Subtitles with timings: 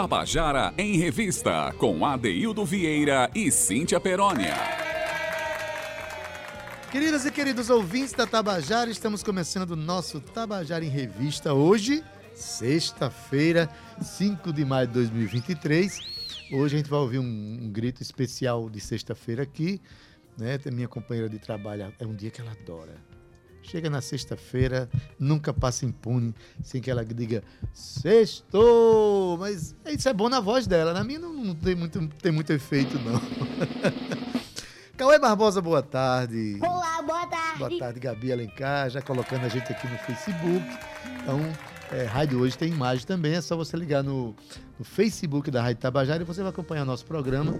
[0.00, 4.54] Tabajara em Revista, com Adeildo Vieira e Cíntia Perónia.
[6.92, 13.68] Queridas e queridos ouvintes da Tabajara, estamos começando o nosso Tabajara em Revista hoje, sexta-feira,
[14.00, 15.98] 5 de maio de 2023.
[16.52, 19.80] Hoje a gente vai ouvir um, um grito especial de sexta-feira aqui,
[20.38, 20.60] né?
[20.72, 23.07] Minha companheira de trabalho, é um dia que ela adora.
[23.68, 27.42] Chega na sexta-feira, nunca passa impune sem que ela diga
[27.74, 29.36] sextou!
[29.36, 32.32] Mas isso é bom na voz dela, na minha não, não tem, muito, não tem
[32.32, 33.20] muito efeito, não.
[34.96, 36.58] Cauê Barbosa, boa tarde.
[36.62, 37.58] Olá, boa tarde.
[37.58, 40.66] Boa tarde, Gabi Alencar, já colocando a gente aqui no Facebook.
[41.22, 41.38] Então,
[41.92, 44.34] é, Rádio Hoje tem imagem também, é só você ligar no,
[44.78, 47.54] no Facebook da Rádio Tabajara e você vai acompanhar nosso programa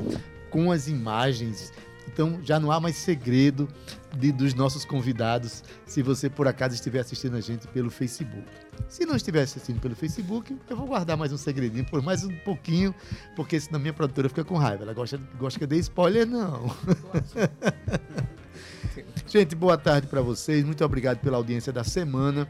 [0.50, 1.70] com as imagens
[2.08, 3.68] então já não há mais segredo
[4.16, 8.44] de, dos nossos convidados se você por acaso estiver assistindo a gente pelo Facebook.
[8.88, 12.34] Se não estiver assistindo pelo Facebook, eu vou guardar mais um segredinho por mais um
[12.38, 12.94] pouquinho,
[13.36, 14.84] porque senão minha produtora fica com raiva.
[14.84, 16.74] Ela gosta, gosta que eu dê spoiler, não.
[19.26, 20.64] gente, boa tarde para vocês.
[20.64, 22.48] Muito obrigado pela audiência da semana.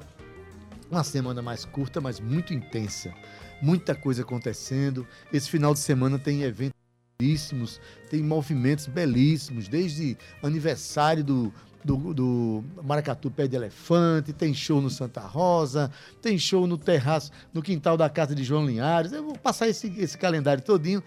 [0.90, 3.12] Uma semana mais curta, mas muito intensa.
[3.60, 5.06] Muita coisa acontecendo.
[5.32, 6.77] Esse final de semana tem evento
[7.20, 11.52] belíssimos, tem movimentos belíssimos, desde aniversário do,
[11.84, 15.90] do, do, Maracatu Pé de Elefante, tem show no Santa Rosa,
[16.22, 19.10] tem show no terraço, no quintal da casa de João Linhares.
[19.10, 21.02] Eu vou passar esse, esse calendário todinho.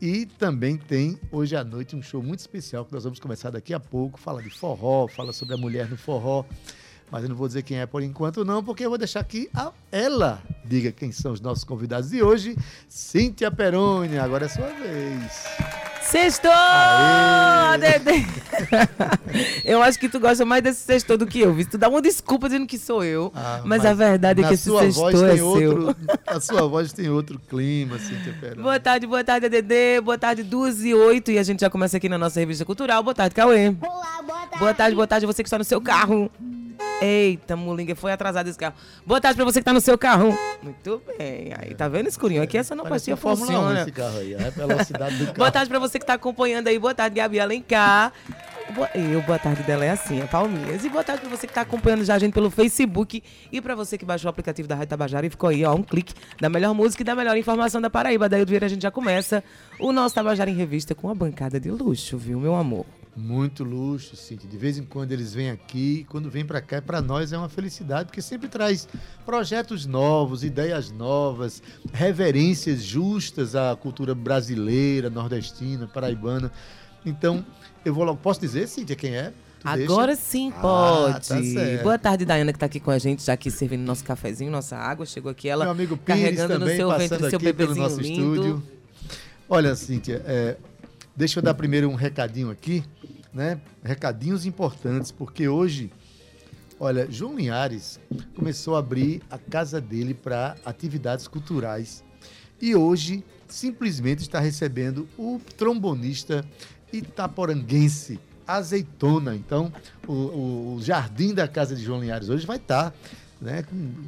[0.00, 3.74] E também tem hoje à noite um show muito especial que nós vamos começar daqui
[3.74, 4.20] a pouco.
[4.20, 6.44] Fala de forró, fala sobre a mulher no forró
[7.10, 9.48] mas eu não vou dizer quem é por enquanto não, porque eu vou deixar que
[9.54, 12.56] a ela diga quem são os nossos convidados de hoje.
[12.88, 15.85] Cíntia Peroni, agora é sua vez.
[16.08, 16.52] Sextou!
[17.80, 18.24] Dedê!
[19.64, 21.54] eu acho que tu gosta mais desse sextou do que eu.
[21.68, 23.32] Tu dá uma desculpa dizendo que sou eu.
[23.34, 25.96] Ah, mas, mas, a verdade é que esse sextou é outro, seu.
[26.26, 28.62] A sua voz tem outro clima, Cíntia Peroni.
[28.62, 30.00] Boa tarde, boa tarde, Dedê.
[30.00, 31.32] Boa tarde, 12 e 8.
[31.32, 33.02] E a gente já começa aqui na nossa revista cultural.
[33.02, 33.74] Boa tarde, Cauê.
[33.80, 34.58] Olá, boa tarde.
[34.58, 36.30] Boa tarde, boa tarde, você que está no seu carro.
[37.00, 38.74] Eita, Mulinga, foi atrasado esse carro.
[39.04, 40.36] Boa tarde pra você que tá no seu carro.
[40.62, 41.52] Muito bem.
[41.58, 42.42] Aí, tá vendo, escurinho?
[42.42, 43.82] Aqui essa não pastinha funciona.
[43.82, 45.36] esse carro aí, a velocidade do carro.
[45.36, 46.78] Boa tarde pra você que tá acompanhando aí.
[46.78, 48.12] Boa tarde, Gabi Alencar.
[48.74, 50.84] Boa, eu, boa tarde dela é assim, é palminhas.
[50.84, 53.22] E boa tarde pra você que tá acompanhando já a gente pelo Facebook.
[53.52, 55.82] E pra você que baixou o aplicativo da Rádio Tabajara e ficou aí, ó, um
[55.82, 58.28] clique da melhor música e da melhor informação da Paraíba.
[58.28, 59.42] Daí Vieira a gente já começa
[59.78, 62.84] o nosso Tabajara em Revista com uma bancada de luxo, viu, meu amor?
[63.16, 64.48] Muito luxo, Cintia.
[64.48, 67.48] De vez em quando eles vêm aqui, quando vêm para cá, para nós é uma
[67.48, 68.86] felicidade, porque sempre traz
[69.24, 71.62] projetos novos, ideias novas,
[71.92, 76.52] reverências justas à cultura brasileira, nordestina, paraibana.
[77.06, 77.44] Então,
[77.84, 78.18] eu vou logo.
[78.18, 79.32] Posso dizer, Cíntia, quem é?
[79.60, 80.22] Tu Agora deixa?
[80.22, 81.28] sim ah, pode.
[81.28, 84.50] Tá Boa tarde, Dayana, que está aqui com a gente, já aqui servindo nosso cafezinho,
[84.50, 85.06] nossa água.
[85.06, 88.34] Chegou aqui ela Meu amigo Pires carregando também, no seu ventre seu bebezinho nosso lindo.
[88.34, 88.62] Estúdio.
[89.48, 90.56] Olha, Cíntia, é,
[91.16, 92.84] Deixa eu dar primeiro um recadinho aqui,
[93.32, 93.58] né?
[93.82, 95.90] Recadinhos importantes, porque hoje,
[96.78, 97.98] olha, João Linhares
[98.34, 102.04] começou a abrir a casa dele para atividades culturais.
[102.60, 106.44] E hoje, simplesmente está recebendo o trombonista
[106.92, 109.34] itaporanguense Azeitona.
[109.34, 109.72] Então,
[110.06, 112.96] o, o, jardim da casa de João Linhares hoje vai estar, tá,
[113.40, 113.64] né?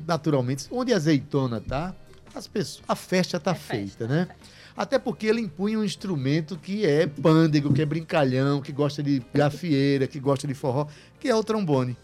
[0.06, 1.94] Naturalmente, onde a azeitona está,
[2.34, 4.06] as pessoas, a festa está é feita, festa.
[4.06, 4.28] né?
[4.78, 9.20] Até porque ele impunha um instrumento que é pândego, que é brincalhão, que gosta de
[9.34, 10.86] gafieira, que gosta de forró,
[11.18, 11.96] que é o trombone.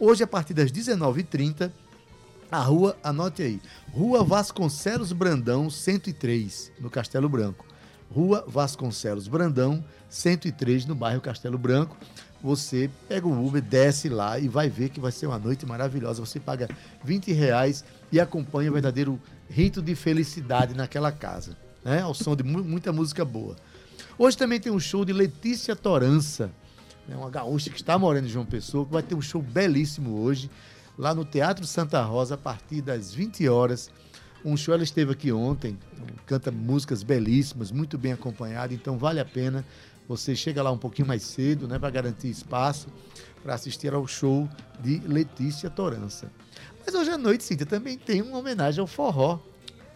[0.00, 1.70] Hoje, a partir das 19h30,
[2.50, 3.60] a rua, anote aí,
[3.92, 7.66] Rua Vasconcelos Brandão, 103, no Castelo Branco.
[8.10, 11.98] Rua Vasconcelos Brandão, 103, no bairro Castelo Branco.
[12.42, 16.24] Você pega o Uber, desce lá e vai ver que vai ser uma noite maravilhosa.
[16.24, 16.66] Você paga
[17.04, 19.20] 20 reais e acompanha o verdadeiro
[19.50, 22.00] rito de felicidade naquela casa né?
[22.00, 23.56] Ao som de mu muita música boa.
[24.18, 26.50] Hoje também tem um show de Letícia Torança,
[27.08, 27.16] né?
[27.16, 30.50] uma gaúcha que está morando em João Pessoa, que vai ter um show belíssimo hoje,
[30.98, 33.90] lá no Teatro Santa Rosa, a partir das 20 horas.
[34.44, 35.78] Um show, ela esteve aqui ontem,
[36.26, 39.64] canta músicas belíssimas, muito bem acompanhada, então vale a pena.
[40.08, 42.88] Você chega lá um pouquinho mais cedo, né, para garantir espaço,
[43.42, 44.48] para assistir ao show
[44.80, 46.30] de Letícia Torança.
[46.84, 49.38] Mas hoje à noite, Cíntia, também tem uma homenagem ao forró,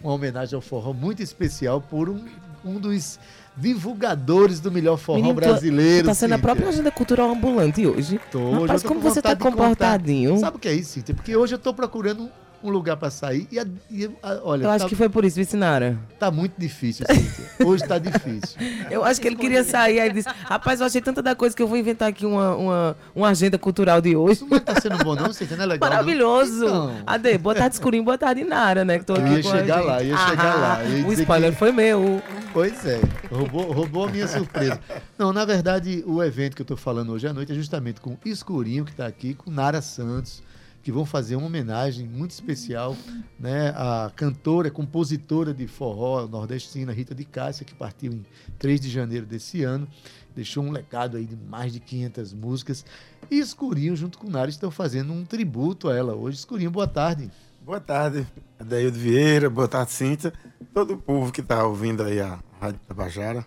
[0.02, 2.25] uma homenagem ao forró muito especial por um,
[2.64, 3.19] um dos
[3.56, 6.06] divulgadores do melhor forró Menino, brasileiro.
[6.06, 6.37] Tá sendo Cíntia.
[6.37, 8.20] a própria agenda cultural ambulante hoje.
[8.31, 10.38] Tô, Rapaz, como você tá comportadinho.
[10.38, 11.14] Sabe o que é isso, Cíntia?
[11.14, 12.28] Porque hoje eu tô procurando
[12.68, 13.46] um lugar para sair.
[13.50, 15.98] E, a, e a, olha, eu acho tá, que foi por isso, Vicinara.
[16.18, 17.66] Tá muito difícil, Cíntia.
[17.66, 18.56] Hoje tá difícil.
[18.90, 21.62] eu acho que ele queria sair, aí disse, rapaz, eu achei tanta da coisa que
[21.62, 24.44] eu vou inventar aqui uma, uma, uma agenda cultural de hoje.
[24.48, 25.56] Mas tá sendo bom não, Cíntia?
[25.56, 25.88] Não é legal?
[25.88, 26.64] Maravilhoso.
[26.64, 26.96] Então...
[27.06, 28.98] Ade, boa tarde, escurinho, boa tarde, Nara, né?
[28.98, 30.78] Que tô eu ia chegar lá, ia ah, chegar lá.
[31.06, 31.58] o spoiler que...
[31.58, 32.22] foi meu.
[32.52, 34.80] Pois é, roubou, roubou a minha surpresa.
[35.19, 38.16] Não, na verdade, o evento que eu tô falando hoje à noite é justamente com
[38.24, 40.42] Escurinho, que tá aqui, com Nara Santos,
[40.86, 42.96] que vão fazer uma homenagem muito especial
[43.40, 48.24] né, à cantora, compositora de forró nordestina, Rita de Cássia, que partiu em
[48.56, 49.88] 3 de janeiro desse ano.
[50.32, 52.84] Deixou um legado aí de mais de 500 músicas.
[53.28, 56.38] E Escurinho, junto com Nara, estão fazendo um tributo a ela hoje.
[56.38, 57.32] Escurinho, boa tarde.
[57.64, 58.24] Boa tarde,
[58.56, 60.32] Adeildo Vieira, boa tarde, Cíntia.
[60.72, 63.44] Todo o povo que está ouvindo aí a Rádio Tabajara.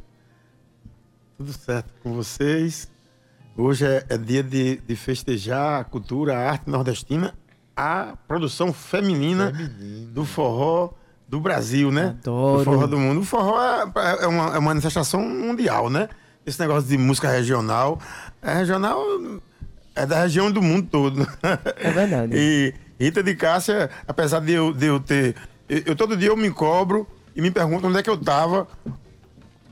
[1.37, 2.91] Tudo certo com vocês?
[3.59, 7.33] Hoje é, é dia de, de, festejar a cultura, a arte nordestina,
[7.75, 9.51] a produção feminina
[10.13, 10.91] do forró
[11.27, 12.15] do Brasil, né?
[12.21, 12.59] Adoro.
[12.59, 13.19] Do forró do mundo.
[13.19, 16.07] O forró é, é, uma, é uma manifestação mundial, né?
[16.45, 17.99] Esse negócio de música regional.
[18.41, 19.03] É regional
[19.93, 21.27] é da região do mundo todo.
[21.75, 22.31] É verdade.
[22.39, 25.35] e Rita de Cássia, apesar de eu, de eu ter.
[25.67, 28.65] Eu, eu, todo dia eu me cobro e me pergunto onde é que eu estava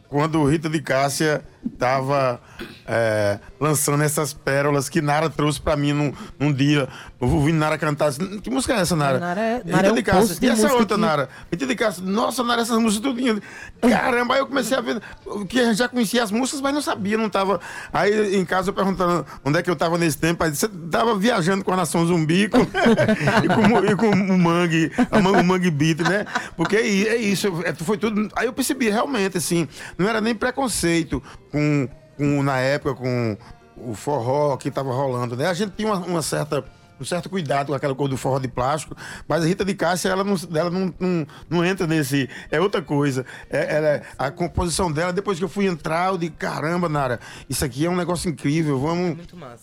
[0.10, 2.42] quando Rita de Cássia estava
[2.86, 6.88] é, lançando essas pérolas que Nara trouxe para mim num, num, dia.
[7.20, 9.20] Eu ouvi Nara cantar assim, que música é essa, Nara?
[9.20, 10.38] Nara é, Nara é um de Cássia.
[10.42, 11.02] E essa outra, que...
[11.02, 11.30] Nara?
[11.52, 13.42] Rita de nossa, Nara, essas músicas tudinho.
[13.82, 15.02] Caramba, aí eu comecei a ver
[15.48, 17.60] que já conhecia as músicas, mas não sabia, não tava.
[17.92, 21.18] Aí em casa eu perguntando onde é que eu tava nesse tempo, aí você tava
[21.18, 22.60] viajando com a Nação Zumbi com...
[23.44, 26.26] e, com, e com o Mangue, o Mangue Beat, né?
[26.56, 28.30] Porque é, é isso, é, foi tudo.
[28.36, 29.68] Aí eu percebi realmente, assim,
[29.98, 31.22] não era nem preconceito
[31.52, 33.38] com com, na época com
[33.78, 35.48] o forró que estava rolando, né?
[35.48, 36.64] A gente tinha uma, uma certa
[37.00, 38.96] um certo cuidado com aquela cor do forró de plástico,
[39.28, 42.30] mas a Rita de Cássia, ela não, ela não, não, não entra nesse.
[42.52, 43.26] É outra coisa.
[43.50, 47.64] É, ela, a composição dela, depois que eu fui entrar, eu digo, caramba, Nara, isso
[47.64, 48.80] aqui é um negócio incrível.
[48.80, 49.18] Vamos,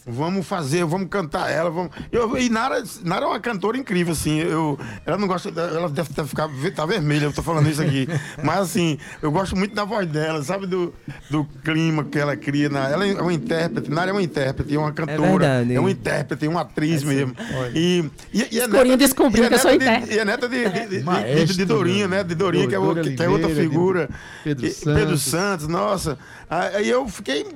[0.06, 1.70] vamos fazer, vamos cantar ela.
[1.70, 1.90] Vamos...
[2.12, 4.38] Eu, e Nara, Nara é uma cantora incrível, assim.
[4.38, 5.48] Eu, ela não gosta.
[5.48, 8.06] Ela deve ficar tá vermelha, eu tô falando isso aqui.
[8.42, 10.66] mas assim, eu gosto muito da voz dela, sabe?
[10.66, 10.94] Do,
[11.30, 12.66] do clima que ela cria.
[12.66, 16.46] Ela é uma intérprete, Nara é uma intérprete, é uma cantora, é, é uma intérprete,
[16.46, 17.36] uma atriz é, mesmo mesmo.
[17.74, 20.14] E, e, e a neta, descobriu que eu sou intérprete.
[20.14, 22.24] E a neta de, de, de, de, de Dorinha, né?
[22.24, 24.08] De Dorinha, que é, o, que é outra figura.
[24.42, 24.94] Pedro Santos.
[24.94, 26.18] Pedro Santos, nossa.
[26.48, 27.46] Aí eu fiquei,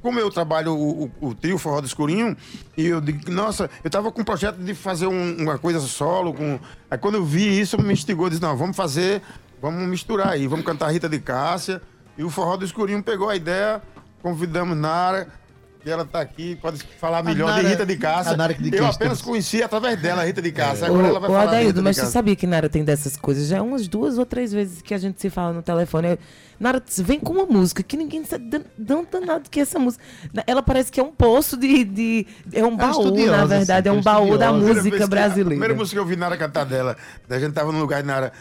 [0.00, 2.36] como eu trabalho o, o, o trio Forró do Escurinho,
[2.76, 6.32] e eu digo, nossa, eu tava com um projeto de fazer um, uma coisa solo.
[6.34, 6.58] Com...
[6.90, 9.22] Aí quando eu vi isso, me instigou, disse, não, vamos fazer,
[9.60, 11.80] vamos misturar aí, vamos cantar Rita de Cássia.
[12.16, 13.82] E o Forró do Escurinho pegou a ideia,
[14.22, 15.26] convidamos Nara,
[15.84, 18.36] e ela está aqui, pode falar melhor Nara, de Rita de Cássia.
[18.58, 20.86] De eu apenas conheci através dela a Rita de Cássia.
[20.86, 20.88] É.
[20.88, 23.48] Agora o, ela vai falar Adaildo, mas você sabia que Nara tem dessas coisas?
[23.48, 26.18] Já é umas duas ou três vezes que a gente se fala no telefone.
[26.58, 30.02] Nara vem com uma música que ninguém sabe não danado que é essa música.
[30.46, 31.84] Ela parece que é um poço de.
[31.84, 35.48] de é um é baú, na verdade, assim, é um baú da música brasileira.
[35.48, 36.96] A primeira música que eu vi Nara cantar dela,
[37.28, 38.32] a gente tava no lugar de Nara.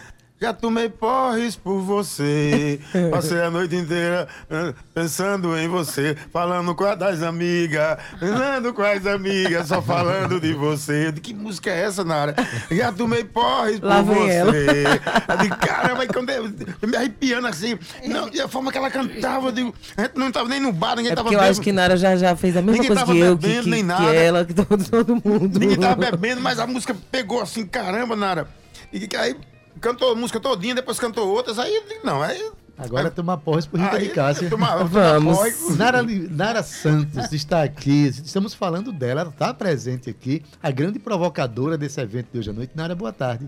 [0.41, 2.77] Já tomei porres por você.
[3.09, 6.17] Passei a noite inteira ah, pensando em você.
[6.33, 7.97] Falando com as amigas.
[8.19, 11.13] Falando com as amigas, só falando de você.
[11.13, 12.35] De que música é essa, Nara?
[12.69, 14.83] Já tomei porres por você.
[15.29, 17.79] Eu digo, caramba, quando eu, eu me arrepiando assim.
[18.05, 20.73] Não, e a forma que ela cantava, eu digo, a gente não estava nem no
[20.73, 21.45] bar, ninguém é tava bebendo.
[21.45, 23.69] Eu acho que Nara já, já fez a mesma ninguém coisa que eu, que, que,
[23.69, 24.09] nem nada.
[24.09, 25.57] que ela, que todo, todo mundo.
[25.57, 28.47] Ninguém tava bebendo, mas a música pegou assim, caramba, Nara.
[28.91, 29.35] E aí
[29.79, 32.51] cantou a música todinha, depois cantou outras, aí não, aí.
[32.77, 34.49] Agora toma porras por Rita aí, de Cássia.
[34.49, 35.77] Toma, Vamos.
[35.77, 41.77] Nara, Nara Santos está aqui, estamos falando dela, ela está presente aqui, a grande provocadora
[41.77, 42.71] desse evento de hoje à noite.
[42.75, 43.47] Nara, boa tarde.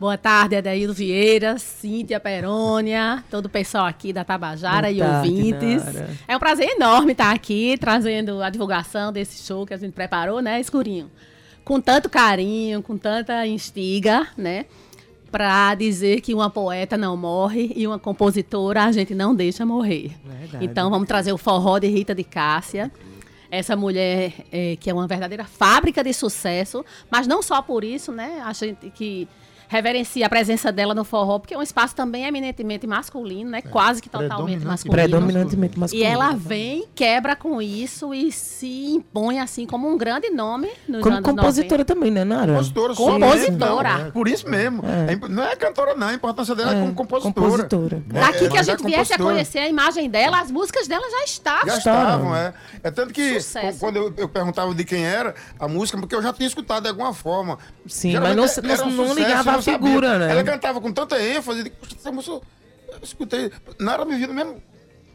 [0.00, 5.28] Boa tarde, Adaildo Vieira, Cíntia Perônia, todo o pessoal aqui da Tabajara boa e tarde,
[5.28, 5.84] ouvintes.
[5.84, 6.10] Nara.
[6.26, 10.40] É um prazer enorme estar aqui trazendo a divulgação desse show que a gente preparou,
[10.40, 11.10] né, Escurinho?
[11.64, 14.66] Com tanto carinho, com tanta instiga, né?
[15.34, 20.12] Para dizer que uma poeta não morre e uma compositora a gente não deixa morrer.
[20.24, 20.64] Verdade.
[20.64, 22.88] Então vamos trazer o forró de Rita de Cássia.
[23.50, 28.12] Essa mulher é, que é uma verdadeira fábrica de sucesso, mas não só por isso,
[28.12, 28.40] né?
[28.44, 29.26] A gente que
[29.74, 33.58] reverencia a presença dela no forró, porque é um espaço também eminentemente masculino, né?
[33.58, 33.62] É.
[33.62, 35.02] Quase que totalmente masculino.
[35.02, 36.08] Predominantemente masculino.
[36.08, 41.02] E ela vem, quebra com isso e se impõe assim como um grande nome nos
[41.02, 41.84] como anos compositora 90.
[41.84, 42.52] também, né, Nara?
[42.52, 42.94] Compositora.
[42.94, 43.52] Compositora.
[43.52, 44.82] Então, é, por isso mesmo.
[44.84, 45.28] É.
[45.28, 47.34] Não é cantora não, a importância dela é, como compositora.
[47.34, 48.02] compositora.
[48.06, 51.66] Daqui que a gente viesse a conhecer a imagem dela, as músicas dela já estavam.
[51.66, 52.54] Já estavam, é.
[52.82, 53.80] É tanto que Sucesso.
[53.80, 56.90] quando eu, eu, perguntava de quem era a música, porque eu já tinha escutado de
[56.90, 57.58] alguma forma.
[57.86, 60.26] Sim, mas não, não, um não ligava a figura, sabia.
[60.26, 60.32] né?
[60.32, 62.34] Ela cantava com tanta ênfase, essa música,
[62.88, 64.62] eu escutei, não era me vida mesmo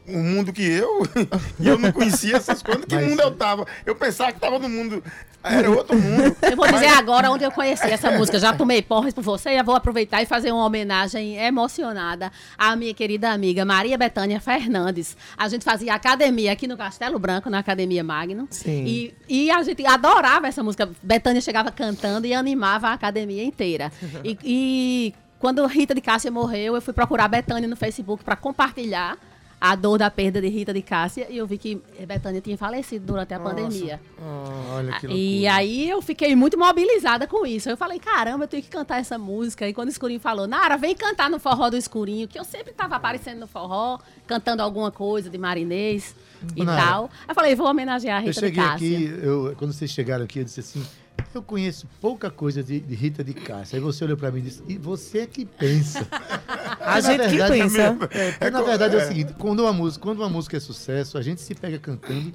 [0.10, 1.04] o mundo que eu,
[1.60, 2.86] e eu não conhecia essas coisas.
[2.86, 3.66] Que Mas, mundo eu tava?
[3.86, 5.04] Eu pensava que tava no mundo.
[5.42, 6.36] Era outro mundo.
[6.42, 8.38] Eu vou dizer agora onde eu conheci essa música.
[8.40, 12.94] Já tomei porras por você e vou aproveitar e fazer uma homenagem emocionada à minha
[12.94, 15.16] querida amiga Maria Betânia Fernandes.
[15.38, 18.48] A gente fazia academia aqui no Castelo Branco, na Academia Magno.
[18.52, 18.84] Sim.
[18.86, 20.90] E, e a gente adorava essa música.
[21.02, 23.92] Betânia chegava cantando e animava a academia inteira.
[24.26, 29.18] E, e quando Rita de Cássia morreu, eu fui procurar Betânia no Facebook para compartilhar
[29.62, 33.06] a dor da perda de Rita de Cássia e eu vi que Betânia tinha falecido
[33.06, 33.56] durante a Nossa.
[33.56, 34.00] pandemia.
[34.18, 37.70] Oh, olha que E aí eu fiquei muito mobilizada com isso.
[37.70, 39.68] Eu falei, caramba, eu tenho que cantar essa música.
[39.68, 42.72] E quando o Escurinho falou, Nara, vem cantar no forró do Escurinho, que eu sempre
[42.72, 46.16] estava aparecendo no forró, cantando alguma coisa de marinês
[46.56, 47.10] e Nara, tal.
[47.28, 48.72] Eu falei, vou homenagear a Rita de Cássia.
[48.74, 50.86] Eu cheguei aqui, eu, quando vocês chegaram aqui, eu disse assim,
[51.34, 53.78] eu conheço pouca coisa de, de Rita de Cássia.
[53.78, 56.08] Aí você olhou para mim e disse, e você é que pensa.
[56.80, 57.98] a gente verdade, que pensa.
[58.12, 61.18] É, é, na verdade é o seguinte, quando uma, música, quando uma música é sucesso,
[61.18, 62.34] a gente se pega cantando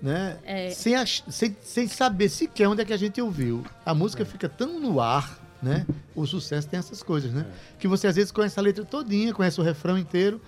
[0.00, 0.38] né?
[0.44, 0.70] É.
[0.70, 3.64] Sem, sem, sem saber sequer onde é que a gente ouviu.
[3.84, 4.26] A música é.
[4.26, 5.86] fica tão no ar, né?
[6.14, 7.46] O sucesso tem essas coisas, né?
[7.48, 7.78] É.
[7.78, 10.40] Que você às vezes conhece a letra todinha, conhece o refrão inteiro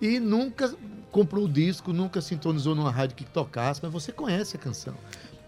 [0.00, 0.74] e nunca
[1.14, 4.94] comprou o disco, nunca sintonizou numa rádio que tocasse, mas você conhece a canção.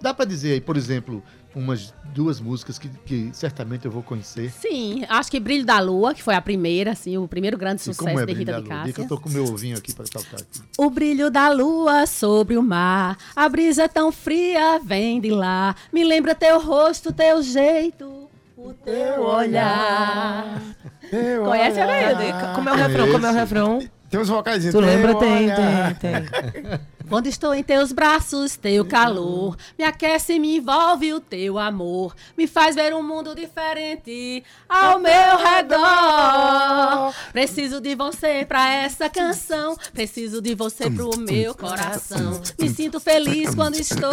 [0.00, 1.20] Dá para dizer aí, por exemplo,
[1.56, 4.52] umas duas músicas que, que, certamente eu vou conhecer.
[4.52, 8.16] Sim, acho que Brilho da Lua, que foi a primeira, assim, o primeiro grande sucesso
[8.16, 9.02] é de Rita de Cássia.
[9.02, 10.60] eu tô com o meu ovinho aqui para tocar aqui.
[10.78, 16.04] O brilho da lua sobre o mar, a brisa tão fria vem de lá, me
[16.04, 20.62] lembra teu rosto, teu jeito, o teu olhar.
[21.10, 22.52] Teu Conhece a Leida?
[22.54, 23.12] Como é o refrão?
[23.12, 23.95] Como é o refrão?
[24.10, 24.64] Tem uns vocais.
[24.70, 25.14] Tu lembra?
[25.16, 26.80] Tem, tem, tem.
[27.08, 32.16] Quando estou em teus braços, teu calor me aquece e me envolve o teu amor.
[32.36, 37.14] Me faz ver um mundo diferente ao meu redor.
[37.32, 39.76] Preciso de você pra essa canção.
[39.92, 42.40] Preciso de você pro meu coração.
[42.58, 44.10] Me sinto feliz quando estou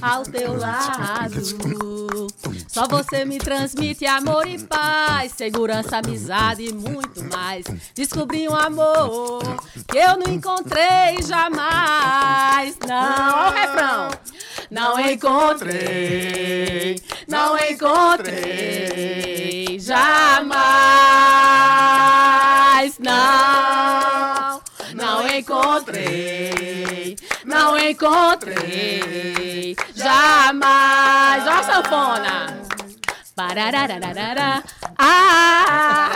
[0.00, 1.42] ao teu lado.
[2.68, 7.64] Só você me transmite amor e paz, segurança, amizade e muito mais.
[7.96, 9.11] Descobri um amor
[9.88, 12.78] que eu não encontrei jamais mais.
[12.86, 14.10] Não, olha o refrão.
[14.70, 16.96] Não encontrei,
[17.28, 18.98] não encontrei
[19.80, 20.52] jamais.
[22.98, 24.62] Não,
[24.94, 31.46] não encontrei, não encontrei jamais.
[31.46, 32.62] A sanfona.
[33.34, 34.62] Pararararara.
[34.98, 36.10] Ah!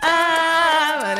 [0.00, 1.14] Ah,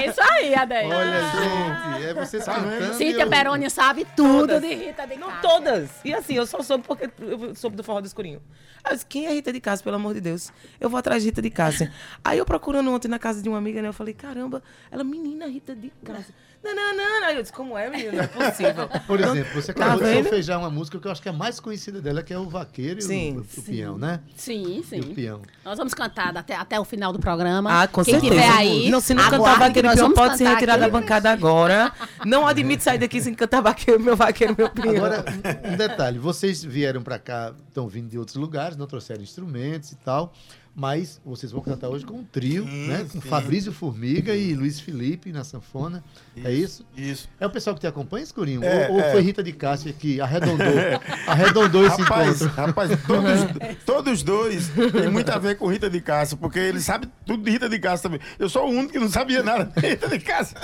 [0.00, 0.88] é isso aí, Adair.
[0.88, 2.94] Olha, gente, é você cantando.
[2.94, 3.28] Cíntia eu...
[3.28, 4.62] Peroni sabe tudo todas.
[4.62, 5.18] de Rita de Cássia.
[5.18, 5.90] Não todas.
[6.04, 8.42] E assim, eu só soube porque eu soube do forró do escurinho.
[8.84, 10.52] Mas quem é Rita de Cássia, pelo amor de Deus?
[10.80, 11.92] Eu vou atrás de Rita de Cássia.
[12.24, 13.88] Aí eu procurando ontem na casa de uma amiga, né?
[13.88, 16.34] Eu falei, caramba, ela menina Rita de Cássia.
[16.62, 17.30] Não, não, não, não.
[17.30, 18.12] Eu disse, como é, menina?
[18.12, 18.88] Não é possível.
[19.06, 21.30] Por exemplo, você tá acabou tá de solfejar uma música que eu acho que é
[21.30, 24.20] a mais conhecida dela, que é o Vaqueiro sim, e o, o, o Peão, né?
[24.34, 24.96] Sim, sim.
[24.96, 25.42] E o Peão.
[25.64, 27.82] Nós vamos cantar até, até o final do programa.
[27.82, 28.54] Ah, com Quem certeza.
[28.54, 30.82] aí, não, se não cantar Vaqueiro e Peão, pode se retirar aqui.
[30.82, 31.92] da bancada agora.
[32.24, 34.96] Não admite sair daqui sem cantar Vaqueiro, meu Vaqueiro, meu Peão.
[34.96, 35.24] Agora,
[35.64, 36.18] um detalhe.
[36.18, 40.32] Vocês vieram para cá, estão vindo de outros lugares, não trouxeram instrumentos e tal
[40.76, 43.06] mas vocês vão cantar hoje com um trio, sim, né?
[43.10, 43.28] Com sim.
[43.28, 46.04] Fabrício Formiga e Luiz Felipe na sanfona.
[46.36, 47.12] É isso, é isso?
[47.16, 47.28] Isso.
[47.40, 48.62] É o pessoal que te acompanha, Escurinho?
[48.62, 49.10] É, ou, ou é.
[49.10, 50.66] foi Rita de Cássia que arredondou,
[51.26, 52.66] arredondou esse rapaz, encontro?
[52.66, 57.08] Rapaz, todos, todos dois têm muito a ver com Rita de Cássia, porque ele sabe
[57.24, 58.20] tudo de Rita de Cássia também.
[58.38, 60.58] Eu sou o único que não sabia nada de Rita de Cássia.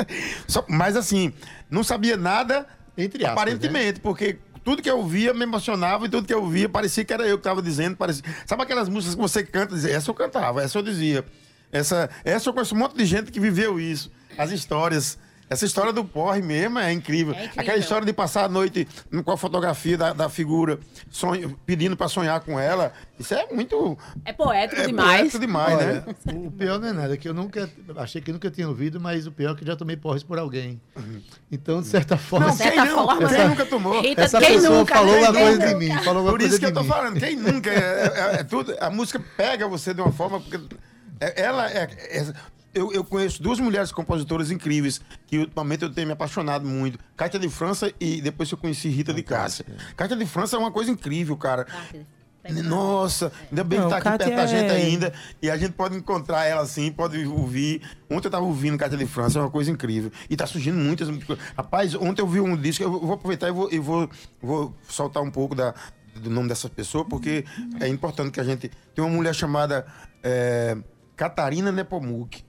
[0.47, 1.33] Só, mas assim,
[1.71, 2.66] não sabia nada,
[2.99, 4.00] Entre aspas, aparentemente, né?
[4.02, 7.26] porque tudo que eu via me emocionava e tudo que eu via parecia que era
[7.26, 7.97] eu que estava dizendo.
[7.97, 8.25] Parecia...
[8.47, 11.25] Sabe aquelas músicas que você canta essa eu cantava, essa eu dizia.
[11.71, 14.11] Essa, essa eu conheço um monte de gente que viveu isso.
[14.37, 15.19] As histórias
[15.52, 17.35] Essa história do porre mesmo é incrível.
[17.35, 17.62] é incrível.
[17.62, 18.88] Aquela história de passar a noite
[19.25, 20.78] com a fotografia da, da figura,
[21.11, 23.97] sonho, pedindo para sonhar com ela, isso é muito.
[24.25, 25.21] É poético é demais.
[25.21, 25.85] Poético demais, né?
[25.85, 26.47] Olha, né?
[26.47, 27.71] O pior não é nada, que eu nunca.
[27.97, 30.80] Achei que nunca tinha ouvido, mas o pior é que já tomei porres por alguém.
[30.97, 31.21] Uhum.
[31.50, 32.47] Então, de certa forma.
[32.47, 34.02] Não, certa quem, forma, quem nunca tomou?
[34.02, 35.21] Eita, essa pessoa nunca, falou né?
[35.21, 35.99] uma coisa de mim.
[36.02, 36.88] Falou por isso que eu tô mim.
[36.88, 37.71] falando, quem nunca?
[37.71, 40.40] É, é, é, tudo, a música pega você de uma forma.
[40.40, 40.59] Porque
[41.37, 41.88] ela é,
[42.74, 46.98] eu, eu conheço duas mulheres compositoras incríveis que ultimamente eu tenho me apaixonado muito.
[47.16, 49.66] Cátia de França e depois eu conheci Rita de Cássia.
[49.96, 51.66] Cátia de França é uma coisa incrível, cara.
[52.64, 54.76] Nossa, ainda bem Não, que tá aqui perto da gente é...
[54.76, 55.12] ainda.
[55.40, 57.82] E a gente pode encontrar ela assim, pode ouvir.
[58.10, 60.10] Ontem eu tava ouvindo Cátia de França, é uma coisa incrível.
[60.28, 61.08] E tá surgindo muitas.
[61.56, 64.10] Rapaz, ontem eu vi um disco, eu vou aproveitar e vou, eu vou,
[64.40, 65.72] vou soltar um pouco da,
[66.16, 67.44] do nome dessa pessoa, porque
[67.80, 68.70] é importante que a gente.
[68.94, 69.86] Tem uma mulher chamada
[70.22, 70.76] é,
[71.14, 72.44] Catarina Nepomuk.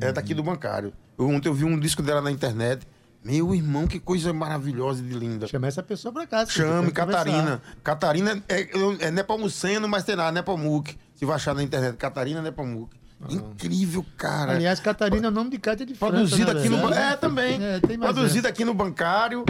[0.00, 0.92] É daqui do bancário.
[1.18, 2.86] Eu, ontem eu vi um disco dela na internet.
[3.24, 5.46] Meu irmão, que coisa maravilhosa e linda.
[5.46, 6.44] Chama essa pessoa pra cá.
[6.44, 7.62] Chame, Catarina.
[7.82, 8.68] Catarina é,
[9.06, 10.94] é Nepomuceno, mas tem nada, Nepomuk.
[11.14, 12.94] Se vai achar na internet, Catarina Nepomuk.
[13.22, 13.32] Ah.
[13.32, 14.52] Incrível, cara.
[14.52, 16.12] Aliás, Catarina é o nome de Cátia de França.
[16.12, 16.92] Produzida né, aqui no...
[16.92, 17.58] É, também.
[17.62, 19.44] É, Produzida aqui no bancário.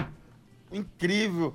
[0.70, 1.54] Incrível.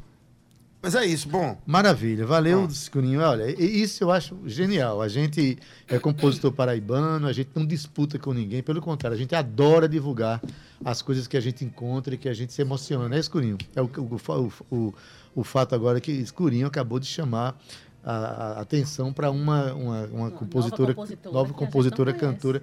[0.81, 1.57] Mas é isso, bom.
[1.65, 3.19] Maravilha, valeu, Escurinho.
[3.19, 5.01] Olha, isso eu acho genial.
[5.01, 5.57] A gente
[5.87, 10.41] é compositor paraibano, a gente não disputa com ninguém, pelo contrário, a gente adora divulgar
[10.83, 13.57] as coisas que a gente encontra e que a gente se emociona, né, Escurinho?
[13.75, 14.93] É o, o, o,
[15.35, 17.59] o fato agora que Escurinho acabou de chamar
[18.01, 22.61] a, a atenção para uma, uma, uma, compositora, nova compositora, nova compositora cantora.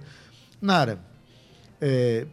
[0.59, 0.99] Nara,
[1.79, 2.25] é,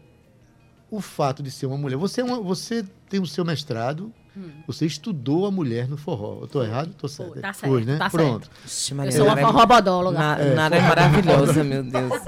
[0.91, 1.97] o fato de ser uma mulher.
[1.99, 4.51] Você, é uma, você tem o seu mestrado Hum.
[4.67, 6.39] Você estudou a mulher no forró.
[6.41, 6.91] Eu estou errado?
[6.91, 7.41] Estou certo.
[7.41, 7.73] Tá certo.
[7.73, 7.97] Foi, né?
[7.97, 8.51] Tá Pronto.
[8.67, 9.05] Certo.
[9.05, 10.19] Eu sou uma forrobodóloga.
[10.19, 12.13] Na, é, Nara é maravilhosa, meu Deus.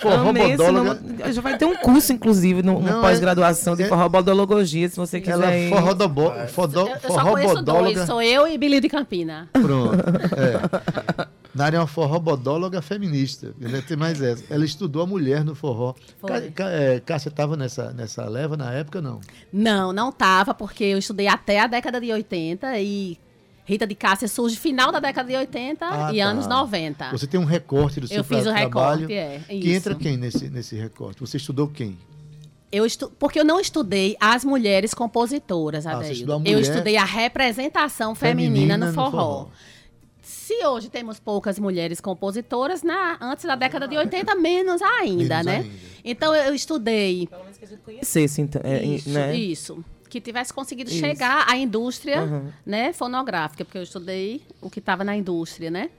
[0.00, 1.32] Forrobodóloga.
[1.32, 5.34] Já vai ter um curso, inclusive, no, no pós-graduação de é, forrobodologia, se você quiser.
[5.34, 9.48] Ela é forrodobo, fodó, eu, eu só conheço dois, sou eu e Billy de Campina.
[9.52, 9.96] Pronto.
[10.36, 11.26] É.
[11.56, 13.54] Nara é uma forrobodóloga feminista.
[13.88, 14.44] Tem mais essa.
[14.50, 15.94] Ela estudou a mulher no forró.
[16.58, 19.20] É, Cássia estava nessa, nessa leva na época, não?
[19.52, 23.18] Não, não estava, porque eu estudei até a década de 80 e
[23.64, 26.24] Rita de Cássia surge final da década de 80 ah, e tá.
[26.24, 27.10] anos 90.
[27.10, 29.40] Você tem um recorte do seu Eu fiz o recorte, é.
[29.48, 29.68] Que isso.
[29.70, 31.20] entra quem nesse, nesse recorte?
[31.20, 31.98] Você estudou quem?
[32.70, 33.10] Eu estu...
[33.18, 36.00] Porque eu não estudei as mulheres compositoras, ah,
[36.44, 39.06] Eu estudei a representação feminina, feminina no forró.
[39.06, 39.48] No forró.
[40.46, 45.44] Se hoje temos poucas mulheres compositoras, na, antes da década de 80, menos ainda, menos
[45.44, 45.56] né?
[45.56, 45.70] Ainda.
[46.04, 47.26] Então eu estudei.
[47.26, 49.34] Pelo menos que a gente conhecesse, então, é, isso, né?
[49.34, 49.84] isso.
[50.08, 51.00] Que tivesse conseguido isso.
[51.00, 52.52] chegar à indústria uhum.
[52.64, 55.90] né, fonográfica, porque eu estudei o que estava na indústria, né?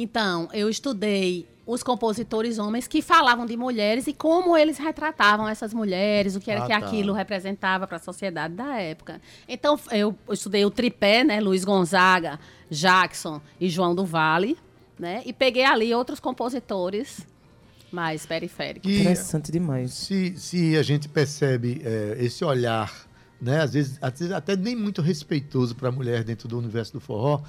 [0.00, 5.74] Então, eu estudei os compositores homens que falavam de mulheres e como eles retratavam essas
[5.74, 6.78] mulheres, o que era ah, que tá.
[6.78, 9.20] aquilo representava para a sociedade da época.
[9.48, 11.40] Então, eu estudei o tripé, né?
[11.40, 12.38] Luiz Gonzaga,
[12.70, 14.56] Jackson e João do Vale,
[14.96, 15.20] né?
[15.26, 17.26] E peguei ali outros compositores
[17.90, 18.88] mais periféricos.
[18.88, 19.92] E, Interessante demais.
[19.94, 22.94] Se, se a gente percebe é, esse olhar,
[23.42, 23.62] né?
[23.62, 27.00] Às vezes, às vezes até nem muito respeitoso para a mulher dentro do universo do
[27.00, 27.42] forró,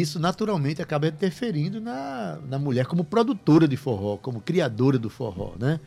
[0.00, 5.52] isso naturalmente acaba interferindo na, na mulher como produtora de forró, como criadora do forró,
[5.58, 5.78] né?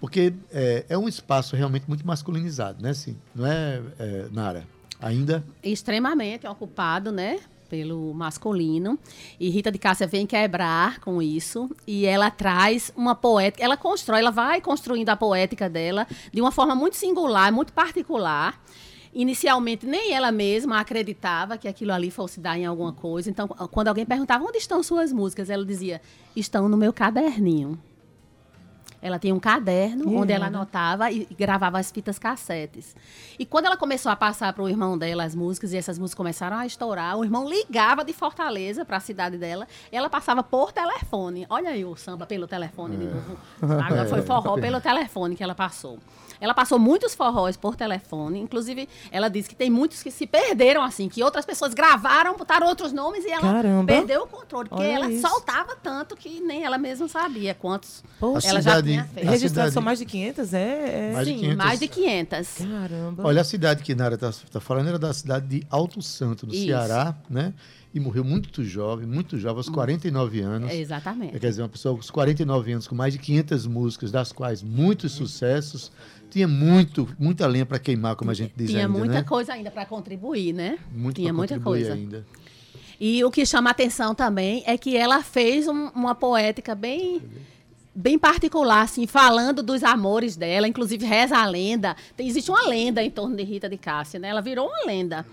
[0.00, 2.90] Porque é, é um espaço realmente muito masculinizado, né?
[2.90, 4.66] Assim, não é, é, Nara?
[4.98, 5.44] Ainda?
[5.62, 7.38] Extremamente ocupado, né?
[7.68, 8.98] Pelo masculino.
[9.38, 11.70] E Rita de Cássia vem quebrar com isso.
[11.86, 13.62] E ela traz uma poética.
[13.62, 18.58] Ela constrói, ela vai construindo a poética dela de uma forma muito singular, muito particular.
[19.12, 23.28] Inicialmente, nem ela mesma acreditava que aquilo ali fosse dar em alguma coisa.
[23.28, 26.00] Então, quando alguém perguntava onde estão suas músicas, ela dizia:
[26.36, 27.78] estão no meu caderninho.
[29.02, 30.20] Ela tinha um caderno yeah.
[30.20, 32.94] onde ela anotava e gravava as fitas cassetes.
[33.38, 36.16] E quando ela começou a passar para o irmão dela as músicas e essas músicas
[36.16, 39.66] começaram a estourar, o irmão ligava de Fortaleza para a cidade dela.
[39.90, 41.46] E ela passava por telefone.
[41.48, 42.98] Olha aí o samba pelo telefone é.
[42.98, 43.38] de novo.
[43.62, 45.98] Agora foi forró pelo telefone que ela passou.
[46.40, 48.40] Ela passou muitos forróis por telefone.
[48.40, 52.66] Inclusive, ela disse que tem muitos que se perderam assim, que outras pessoas gravaram, botaram
[52.66, 53.92] outros nomes e ela Caramba.
[53.92, 54.68] perdeu o controle.
[54.68, 55.26] Porque Olha ela isso.
[55.26, 58.48] soltava tanto que nem ela mesma sabia quantos Poxa.
[58.48, 59.28] ela já tinha feito.
[59.28, 61.08] Registrados são mais de 500, é?
[61.10, 61.12] é...
[61.12, 61.56] Mais Sim, de 500.
[61.56, 62.48] mais de 500.
[62.58, 63.22] Caramba.
[63.26, 66.54] Olha, a cidade que Nara está tá falando era da cidade de Alto Santo, no
[66.54, 66.64] isso.
[66.64, 67.52] Ceará, né?
[67.92, 70.72] e morreu muito jovem, muito jovem, aos 49 anos.
[70.72, 71.38] exatamente.
[71.38, 75.12] Quer dizer, uma pessoa com 49 anos, com mais de 500 músicas, das quais muitos
[75.12, 75.90] sucessos,
[76.30, 79.22] tinha muito, muita lenha para queimar, como a gente diz Tinha ainda, muita né?
[79.22, 80.78] coisa ainda para contribuir, né?
[80.92, 82.26] Muito tinha muita coisa ainda.
[82.98, 87.22] E o que chama a atenção também é que ela fez um, uma poética bem
[87.94, 91.96] bem particular, assim, falando dos amores dela, inclusive reza a lenda.
[92.16, 94.28] Tem, existe uma lenda em torno de Rita de Cássia, né?
[94.28, 95.26] Ela virou uma lenda.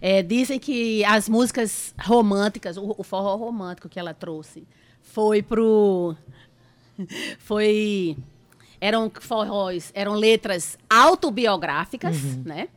[0.00, 4.66] É, dizem que as músicas românticas, o, o forró romântico que ela trouxe,
[5.02, 6.14] foi pro.
[7.38, 8.16] Foi.
[8.84, 12.42] Eram forróis, eram letras autobiográficas, uhum.
[12.44, 12.68] né?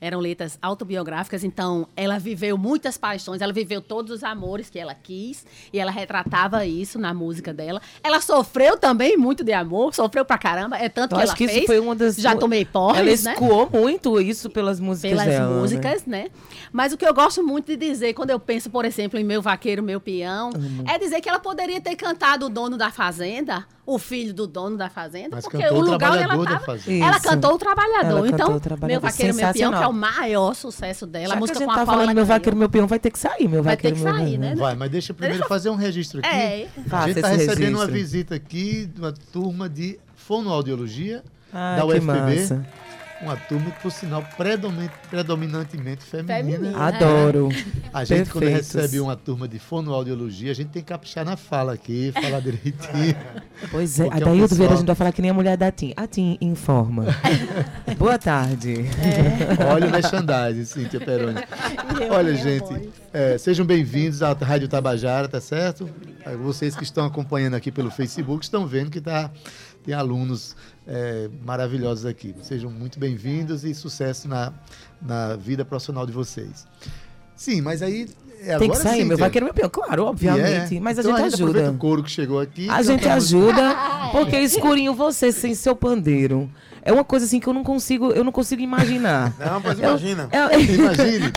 [0.00, 4.94] eram letras autobiográficas, então ela viveu muitas paixões, ela viveu todos os amores que ela
[4.94, 7.80] quis e ela retratava isso na música dela.
[8.02, 11.66] Ela sofreu também muito de amor, sofreu pra caramba, é tanto que ela que fez.
[11.66, 13.40] foi uma das já tomei porres, Ela né?
[13.40, 13.78] escoou né?
[13.78, 15.60] muito isso pelas músicas pelas dela, né?
[15.60, 16.22] músicas, né?
[16.24, 16.30] né?
[16.72, 19.42] Mas o que eu gosto muito de dizer quando eu penso, por exemplo, em meu
[19.42, 20.84] vaqueiro, meu peão, uhum.
[20.88, 24.76] é dizer que ela poderia ter cantado o dono da fazenda o filho do dono
[24.76, 26.78] da fazenda, Mas porque o lugar onde ela estava.
[26.88, 28.18] Ela cantou o trabalhador.
[28.18, 28.86] Ela então, o trabalhador.
[28.86, 31.28] meu vaqueiro, meu peão, que é o maior sucesso dela.
[31.28, 33.00] Já a música que a gente com a tá falando meu vaqueiro, meu peão, vai
[33.00, 33.96] ter que sair, meu vai vaqueiro.
[33.96, 34.54] Vai ter que sair, né?
[34.54, 35.48] Vai, mas deixa eu primeiro deixa...
[35.48, 36.28] fazer um registro aqui.
[36.28, 36.68] É.
[36.90, 37.78] A gente está recebendo registro.
[37.78, 42.06] uma visita aqui de uma turma de fonoaudiologia ah, da UFPB.
[42.06, 42.66] Massa
[43.22, 44.24] uma turma que, por sinal,
[45.10, 46.58] predominantemente feminina.
[46.58, 47.48] feminina Adoro.
[47.92, 48.32] A gente, Perfeitos.
[48.32, 52.40] quando recebe uma turma de fonoaudiologia, a gente tem que caprichar na fala aqui, falar
[52.40, 53.16] direitinho.
[53.70, 54.56] Pois é, a daí é um pessoal...
[54.56, 55.92] Vieira a gente vai falar que nem a mulher da TIM.
[55.96, 57.06] A TIM informa.
[57.98, 58.74] Boa tarde.
[58.80, 59.64] É.
[59.70, 61.40] Olha o merchandising, Cíntia Peroni.
[62.10, 65.88] Olha, gente, é, sejam bem-vindos à Rádio Tabajara, tá certo?
[66.42, 69.30] Vocês que estão acompanhando aqui pelo Facebook estão vendo que tá,
[69.82, 72.34] tem alunos é, maravilhosos aqui.
[72.42, 74.52] Sejam muito bem-vindos e sucesso na,
[75.00, 76.66] na vida profissional de vocês.
[77.40, 78.06] Sim, mas aí
[78.44, 80.76] é Tem que sair, sim, meu vaqueiro meu pior, claro, obviamente.
[80.76, 80.80] É.
[80.80, 81.70] Mas a então gente a gente ajuda.
[81.70, 82.68] o couro que chegou aqui.
[82.68, 83.74] A gente ajuda,
[84.12, 86.50] porque escurinho você sem seu pandeiro
[86.82, 89.32] é uma coisa assim que eu não consigo, eu não consigo imaginar.
[89.40, 90.28] Não, mas imagina.
[90.52, 91.32] Imagine.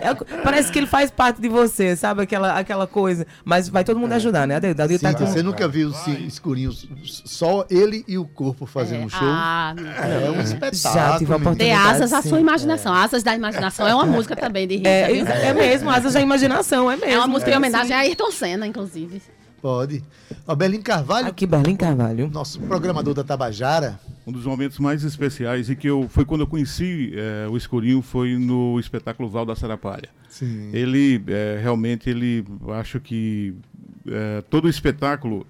[0.00, 2.22] é, parece que ele faz parte de você, sabe?
[2.22, 3.26] Aquela, aquela coisa.
[3.44, 4.16] Mas vai todo mundo é.
[4.16, 4.60] ajudar, né?
[4.60, 5.26] Daí, Sim, tá com...
[5.26, 5.92] Você nunca viu
[6.26, 6.72] escurinho,
[7.04, 9.06] só ele e o corpo fazendo é.
[9.06, 9.20] um show?
[9.22, 10.94] Ah, é um espetáculo.
[10.94, 11.88] Já tive a oportunidade.
[11.88, 12.94] asas à sua imaginação.
[12.94, 13.04] É.
[13.04, 14.88] Asas da imaginação é uma música também de Rita.
[14.88, 17.12] É, é, mesmo, Asas da imaginação, é mesmo.
[17.12, 19.20] É uma música em homenagem a Ayrton Senna, inclusive.
[19.60, 20.00] Pode.
[20.46, 21.26] O Berlim Carvalho.
[21.26, 22.30] Aqui, Berlim Carvalho.
[22.30, 23.98] Nosso programador da Tabajara.
[24.24, 28.00] Um dos momentos mais especiais e que eu foi quando eu conheci é, o Escurinho
[28.00, 30.08] foi no espetáculo Val da Sarapalha.
[30.28, 30.70] Sim.
[30.72, 33.54] Ele é, realmente ele acho que
[34.06, 35.44] é, todo o espetáculo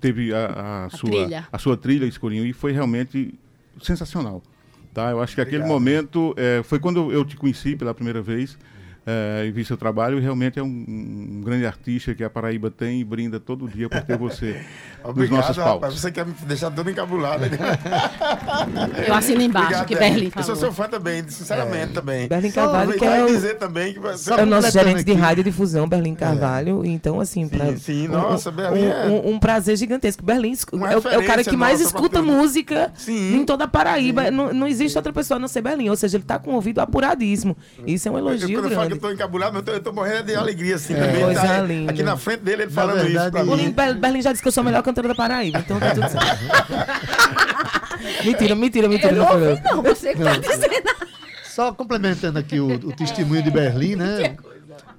[0.00, 1.48] teve a, a, a, sua trilha.
[1.50, 3.34] a sua trilha Escurinho e foi realmente
[3.82, 4.42] sensacional.
[4.92, 5.10] Tá?
[5.10, 5.62] Eu acho que Obrigado.
[5.62, 8.58] aquele momento foi quando eu te conheci pela primeira vez
[9.10, 12.70] é, e vi seu trabalho e realmente é um, um, grande artista que a Paraíba
[12.70, 14.64] tem e brinda todo dia por ter você
[15.02, 15.74] Obrigado, nos nossos palcos.
[15.74, 17.44] Rapaz, você quer me deixar todo encabulado.
[19.06, 20.48] Eu assino embaixo Obrigado, que Berlim falou.
[20.48, 21.94] Eu sou seu fã também, sinceramente é.
[21.94, 22.28] também.
[22.28, 25.42] Berlim Carvalho, que é o, dizer também que você é o nosso gerente de rádio
[25.42, 26.84] difusão, Berlim Carvalho.
[26.84, 26.88] É.
[26.88, 29.06] Então, assim, sim, pra, sim, nossa, um, Berlim é...
[29.06, 30.22] um, um, prazer gigantesco.
[30.22, 33.36] Berlim é, é, o cara que mais escuta música sim.
[33.36, 34.30] em toda a Paraíba.
[34.30, 35.88] Não, não existe outra pessoa a não ser Berlim.
[35.88, 37.56] Ou seja, ele está com o ouvido apuradíssimo.
[37.86, 38.99] Isso é um elogio eu, grande.
[39.00, 41.24] Tô encabulado, eu tô, eu tô morrendo de alegria, assim, é, também.
[41.24, 41.90] Coisa tá, linda.
[41.90, 43.70] Aqui na frente dele, ele falando verdade, isso pra mim.
[43.98, 46.44] Berlim já disse que eu sou a melhor cantora da Paraíba, então tá tudo certo.
[48.24, 49.12] mentira, mentira, mentira.
[49.12, 51.10] Eu não, ouvi, não, você que tá dizendo.
[51.44, 54.36] Só complementando aqui o, o testemunho de Berlim, né?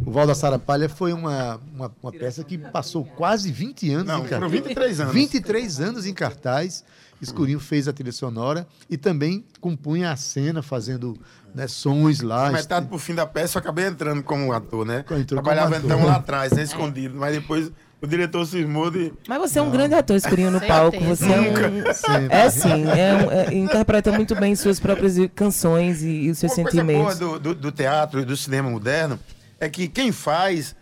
[0.06, 4.26] O Val da Sarapalha foi uma, uma, uma, peça que passou quase 20 anos Não,
[4.26, 4.52] em cartaz.
[4.52, 5.14] 23 anos.
[5.14, 6.84] 23 anos em cartaz.
[7.22, 11.18] Escurinho fez a trilha sonora e também compunha a cena, fazendo
[11.54, 12.52] né, sons lá.
[12.52, 15.06] Metade pro fim da peça eu acabei entrando como ator, né?
[15.28, 15.86] Trabalhava ator.
[15.86, 19.14] então lá atrás, né, escondido, mas depois o diretor cismou de.
[19.28, 21.00] Mas você é um grande ator, Escurinho, no palco.
[21.02, 22.30] Você é um.
[22.32, 26.52] É sim, é, um, é interpreta muito bem suas próprias canções e, e os seus
[26.54, 27.04] Uma sentimentos.
[27.04, 29.20] Coisa boa do, do, do teatro e do cinema moderno
[29.60, 30.76] é que quem faz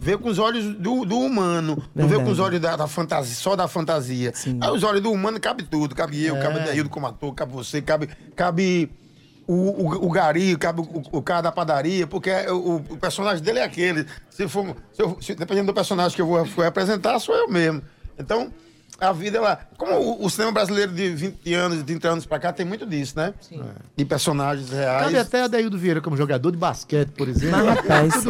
[0.00, 1.90] vê com os olhos do, do humano, Verdade.
[1.94, 4.32] não vê com os olhos da, da, fantasia, só da fantasia.
[4.34, 4.58] Sim.
[4.60, 6.40] Aí os olhos do humano cabe tudo, cabe eu, é.
[6.40, 8.90] cabe Daíldo como ator, cabe você, cabe, cabe
[9.46, 13.44] o, o, o gari, cabe o, o, cara da padaria, porque é, o, o, personagem
[13.44, 14.06] dele é aquele.
[14.30, 17.48] Se for, se eu, se, dependendo do personagem que eu vou, vou representar, sou eu
[17.48, 17.82] mesmo.
[18.18, 18.50] Então,
[19.00, 19.58] a vida, ela.
[19.76, 22.86] Como o, o, cinema brasileiro de 20 anos, de 30 anos pra cá, tem muito
[22.86, 23.32] disso, né?
[23.40, 23.60] Sim.
[23.60, 23.82] É.
[23.96, 25.04] De personagens reais.
[25.04, 27.64] Cabe até Adaildo Vieira como jogador de basquete, por exemplo.
[27.64, 28.26] Mas, rapaz,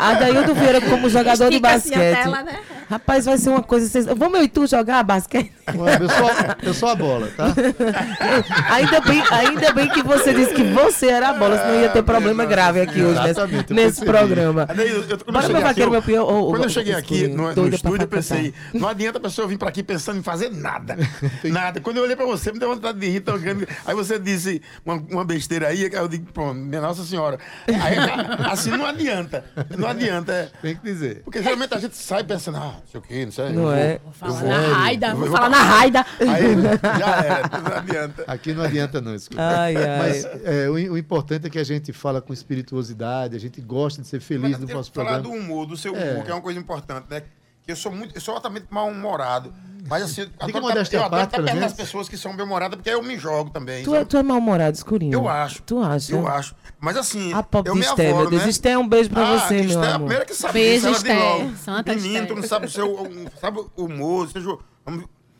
[0.00, 1.94] Adaildo Vieira como jogador de basquete.
[1.94, 2.60] Assim tela, né?
[2.90, 4.14] Rapaz, vai ser uma coisa.
[4.16, 5.52] Vamos eu e tu jogar basquete?
[5.68, 6.30] Eu sou,
[6.62, 7.46] eu sou a bola, tá?
[8.68, 12.02] ainda, bem, ainda bem que você disse que você era a bola, senão ia ter
[12.02, 14.66] problema grave aqui hoje nesse, nesse programa.
[14.76, 16.24] Eu, eu, Bora meu vaqueiro, meu pior.
[16.24, 19.68] Quando eu cheguei aqui no, no estúdio, eu pensei, não adianta a pessoa vir pra
[19.68, 20.96] aqui pensar pensando em fazer nada.
[21.44, 21.80] nada.
[21.80, 23.66] Quando eu olhei pra você, me deu vontade de rir tão grande.
[23.86, 27.38] Aí você disse uma, uma besteira aí, eu digo, pô, minha Nossa Senhora.
[27.66, 27.96] Aí,
[28.50, 29.44] assim não adianta.
[29.76, 30.32] Não adianta.
[30.32, 30.50] É.
[30.60, 31.22] Tem que dizer.
[31.24, 33.50] Porque geralmente a gente sai pensando, ah, não sei o quê, não sei.
[33.50, 34.00] Não é.
[34.02, 36.06] Vou falar na raida, vou falar na raida.
[36.20, 36.54] Aí
[36.98, 38.24] já era, não adianta.
[38.26, 39.42] Aqui não adianta não, escuta.
[39.42, 39.98] Ai, ai.
[39.98, 44.02] Mas é, o, o, importante é que a gente fala com espirituosidade, a gente gosta
[44.02, 45.36] de ser feliz Mas, no nosso falar programa.
[45.36, 46.22] do humor, do seu humor, é.
[46.22, 47.22] que é uma coisa importante, né?
[47.64, 49.52] Que eu sou muito, eu sou altamente mal-humorado.
[49.88, 52.90] Mas assim, Diga adoro tá, eu adoro estar perto das pessoas que são bem-humoradas, porque
[52.90, 53.82] aí eu me jogo também.
[53.82, 55.12] Tu, é, tu é mal-humorado, escurinho?
[55.12, 55.62] Eu acho.
[55.62, 56.12] Tu acha?
[56.12, 56.54] Eu acho.
[56.78, 58.42] Mas assim, a pobre eu de Esté, meu Deus.
[58.42, 58.48] Né?
[58.48, 59.84] Esté, um beijo pra ah, você, meu amor.
[59.84, 60.98] é a primeira que sabe beijo, disso.
[60.98, 61.50] Esté.
[61.56, 64.56] Santa Menino, tu não sabe o seu sabe o humor, seja,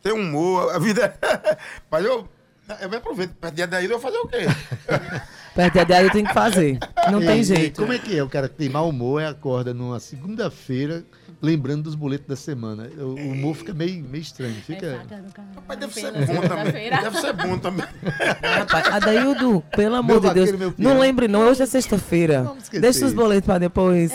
[0.02, 1.14] tem humor, a vida...
[1.22, 1.56] É-
[1.90, 2.28] mas eu,
[2.80, 3.34] eu me aproveito.
[3.34, 4.46] Perto de daí eu vou fazer o quê?
[5.54, 6.78] Perto de eu tenho que fazer.
[7.10, 7.80] Não e, tem jeito.
[7.80, 8.22] Como é que é?
[8.22, 11.04] O cara que tem mau humor e acorda numa segunda-feira
[11.42, 12.88] lembrando dos boletos da semana.
[12.98, 14.54] O humor fica meio, meio estranho.
[14.54, 15.02] Fica...
[15.54, 16.90] Rapaz, deve ser bom também.
[16.90, 17.86] Deve ser bom também.
[18.42, 22.52] Rapaz, Adaildo, pelo amor de Deus, não lembre não, hoje é sexta-feira.
[22.72, 24.12] Deixa os boletos para depois.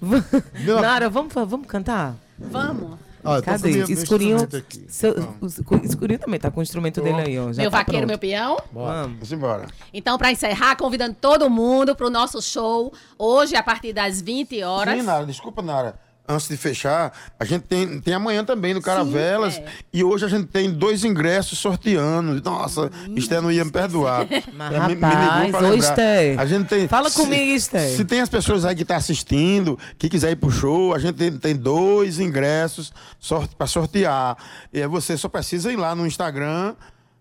[0.80, 2.14] Nara, vamos, vamos cantar?
[2.38, 2.98] Vamos.
[3.24, 3.72] Ó, Cadê?
[3.72, 4.38] Meu, escurinho.
[4.86, 5.46] seu, o,
[5.84, 7.52] escurinho também tá com o instrumento dele aí, ó.
[7.52, 8.10] Já meu tá vaqueiro, pronto.
[8.10, 8.56] meu peão.
[8.72, 9.66] Vamos embora.
[9.92, 14.96] Então, para encerrar, convidando todo mundo pro nosso show hoje, a partir das 20 horas.
[14.96, 19.54] Sim, Nara, desculpa, Nara antes de fechar, a gente tem, tem amanhã também no Caravelas.
[19.54, 19.66] Sim, é.
[19.92, 22.40] E hoje a gente tem dois ingressos sorteando.
[22.44, 24.26] Nossa, Esté não ia me perdoar.
[24.52, 26.36] Mas, rapaz, me, me Esté.
[26.38, 26.86] A gente tem.
[26.86, 27.88] Fala se, comigo, Esté.
[27.88, 30.98] Se tem as pessoas aí que estão tá assistindo, que quiser ir pro show, a
[30.98, 34.36] gente tem, tem dois ingressos sorte, para sortear.
[34.72, 36.74] E você só precisa ir lá no Instagram,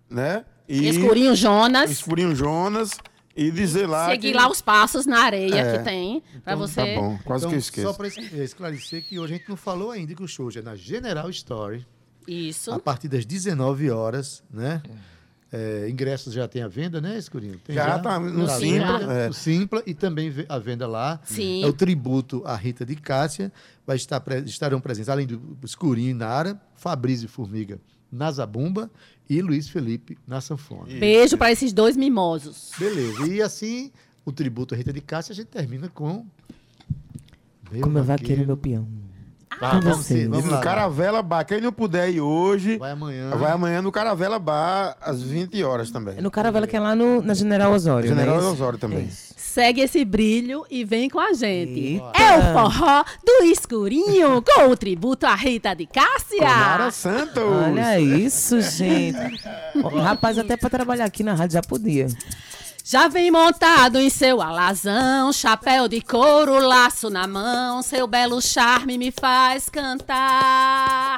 [0.10, 0.44] né?
[0.68, 1.90] E, Escurinho Jonas.
[1.90, 2.92] Escurinho Jonas
[3.38, 4.10] e dizer lá.
[4.10, 4.38] Seguir que...
[4.38, 5.78] lá os passos na areia é.
[5.78, 6.96] que tem, para então, você.
[6.96, 7.88] Tá bom, quase então, que eu esqueço.
[7.88, 10.64] Só para esclarecer que hoje a gente não falou ainda que o show já é
[10.64, 11.86] na General Story.
[12.28, 12.72] Isso.
[12.72, 14.82] A partir das 19 horas, né?
[15.50, 17.58] É, ingressos já tem a venda, né, Escurinho?
[17.64, 19.14] Tem já, já tá no tá Simpla.
[19.14, 19.32] É.
[19.32, 21.22] Simpla e também a venda lá.
[21.24, 21.64] Sim.
[21.64, 23.50] É o tributo à Rita de Cássia.
[23.86, 27.80] Vai estar, estarão presentes, além do Escurinho e Nara, Fabrício Formiga
[28.12, 28.90] na Zabumba
[29.30, 30.98] e Luiz Felipe na sanfona.
[31.00, 32.72] Beijo para esses dois mimosos.
[32.78, 33.28] Beleza.
[33.28, 33.92] E assim,
[34.26, 36.26] o tributo à Rita de Cássia, a gente termina com.
[37.72, 38.88] Meu Como vaqueiro, meu peão.
[39.60, 40.58] Ah, vamos, sim, vamos lá.
[40.58, 41.44] No Caravela Bar.
[41.44, 43.32] Quem não puder ir hoje, vai amanhã.
[43.32, 46.18] Vai amanhã no Caravela Bar, às 20 horas também.
[46.18, 48.08] É no Caravela, que é lá no, na General Osório.
[48.08, 48.48] General né?
[48.48, 49.00] Osório também.
[49.00, 49.27] É
[49.58, 52.00] Segue esse brilho e vem com a gente.
[52.14, 56.44] É o forró do escurinho com o tributo à Rita de Cássia.
[56.44, 57.42] Mara Santos.
[57.44, 59.18] Olha isso, gente.
[60.00, 62.08] Rapaz, até para trabalhar aqui na rádio já podia.
[62.84, 68.96] Já vem montado em seu alazão, chapéu de couro, laço na mão, seu belo charme
[68.96, 71.18] me faz cantar.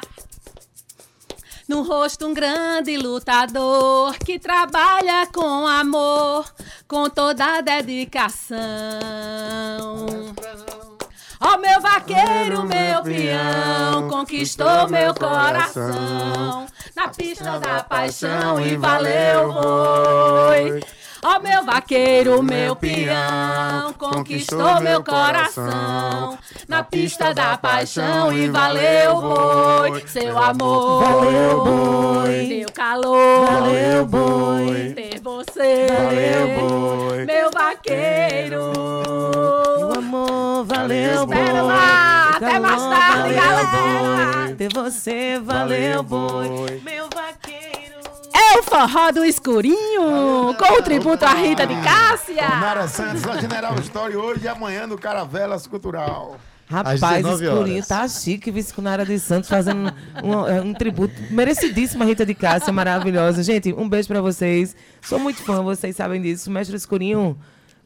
[1.70, 6.44] No rosto um grande lutador que trabalha com amor,
[6.88, 8.56] com toda a dedicação.
[11.40, 19.52] Ó oh, meu vaqueiro, meu peão, conquistou meu coração na pista da paixão e valeu,
[19.52, 20.99] foi.
[21.22, 26.38] Ó oh, meu vaqueiro, meu peão, conquistou meu coração.
[26.66, 34.92] na pista da paixão e valeu boi, seu amor, valeu boi, meu calor, valeu boi,
[34.94, 38.72] ter você, valeu boi, meu vaqueiro,
[39.76, 47.04] meu amor, valeu boi, espero lá, até mais tarde, galera, ter você, valeu boi, meu
[47.14, 47.59] vaqueiro.
[48.70, 52.48] Forró do escurinho, com o tributo à Rita de Cássia.
[52.48, 56.38] Nara Santos, na General Story, hoje e amanhã no Caravelas Cultural.
[56.68, 62.04] Rapaz, o escurinho tá chique, vice com Nara de Santos, fazendo um, um, tributo merecidíssimo
[62.04, 63.42] à Rita de Cássia, maravilhosa.
[63.42, 64.76] Gente, um beijo pra vocês.
[65.02, 66.48] Sou muito fã, vocês sabem disso.
[66.48, 67.36] Mestre escurinho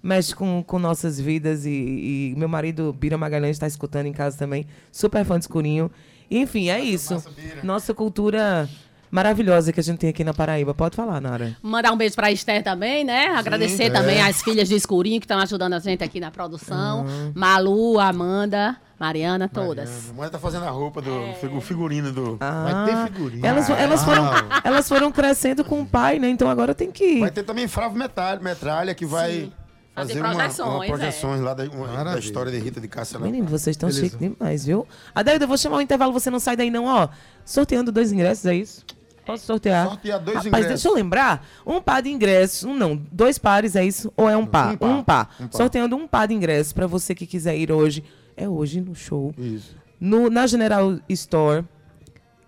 [0.03, 4.37] mexe com, com nossas vidas e, e meu marido, Bira Magalhães, está escutando em casa
[4.37, 4.67] também.
[4.93, 5.91] Super fã de escurinho.
[6.31, 7.25] Enfim, é isso.
[7.63, 8.69] Nossa cultura
[9.15, 10.75] maravilhosa que a gente tem aqui na Paraíba.
[10.75, 11.57] Pode falar, Nara.
[11.63, 13.29] Mandar um beijo para Esther também, né?
[13.29, 14.23] Agradecer Sim, também é.
[14.23, 17.07] às filhas de Escurinho que estão ajudando a gente aqui na produção.
[17.07, 17.33] Uhum.
[17.33, 18.77] Malu, Amanda.
[18.99, 19.89] Mariana, todas.
[19.89, 20.11] Mariana.
[20.11, 21.61] A mãe tá fazendo a roupa do é.
[21.61, 22.39] figurino do.
[22.41, 23.47] Ah, Vai ter figurino.
[23.47, 24.25] Elas, elas, foram,
[24.65, 26.29] elas foram crescendo com o pai, né?
[26.29, 27.21] Então agora tem que.
[27.21, 29.33] Vai ter também Fravo Metralha, metralha que vai.
[29.33, 29.53] Sim.
[29.95, 31.45] Fazer, fazer projeções, uma, uma projeções é.
[31.45, 33.17] lá da, uma, da, história de Rita de Cássia.
[33.21, 34.89] Menino, vocês estão chiques demais, viu?
[35.15, 37.09] Adaildo, eu vou chamar o intervalo, você não sai daí não, ó.
[37.45, 38.85] Sorteando dois ingressos, é isso?
[39.25, 39.87] Posso sortear?
[39.89, 40.69] Sortear dois Rapaz, ingressos.
[40.69, 41.47] deixa eu lembrar.
[41.67, 42.65] Um par de ingressos.
[42.65, 44.13] Um não, dois pares, é isso?
[44.17, 44.75] Ou é um par?
[44.75, 44.91] Um par.
[44.91, 45.31] Um par.
[45.41, 45.57] Um par.
[45.57, 48.05] Sorteando um par de ingressos para você que quiser ir hoje.
[48.37, 49.33] É hoje no show.
[49.39, 49.77] Isso.
[50.01, 51.65] No, na General Store.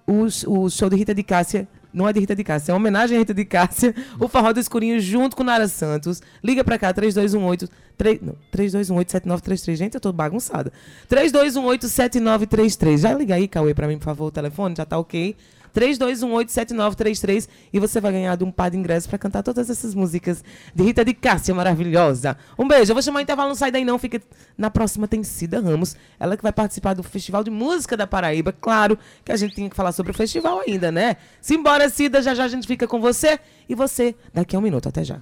[0.06, 2.78] o, o show de Rita de Cássia não é de Rita de Cássia, é uma
[2.78, 6.20] homenagem a Rita de Cássia, o Forró do Escurinho junto com Nara Santos.
[6.44, 8.20] Liga pra cá, 3218 3,
[8.54, 9.76] 3218-7933.
[9.76, 10.70] Gente, eu tô bagunçada.
[11.08, 12.98] 3218-7933.
[12.98, 15.34] Já liga aí, Cauê, pra mim, por favor, o telefone, já tá ok.
[15.76, 20.42] 3218-7933 e você vai ganhar de um par de ingressos para cantar todas essas músicas
[20.74, 22.38] de Rita de Cássia maravilhosa.
[22.58, 22.90] Um beijo.
[22.90, 23.98] Eu vou chamar o intervalo, não sai daí não.
[23.98, 24.20] Fica...
[24.56, 28.52] Na próxima tem Cida Ramos, ela que vai participar do Festival de Música da Paraíba.
[28.52, 31.16] Claro que a gente tem que falar sobre o festival ainda, né?
[31.40, 34.88] Simbora, Cida, já já a gente fica com você e você daqui a um minuto.
[34.88, 35.20] Até já.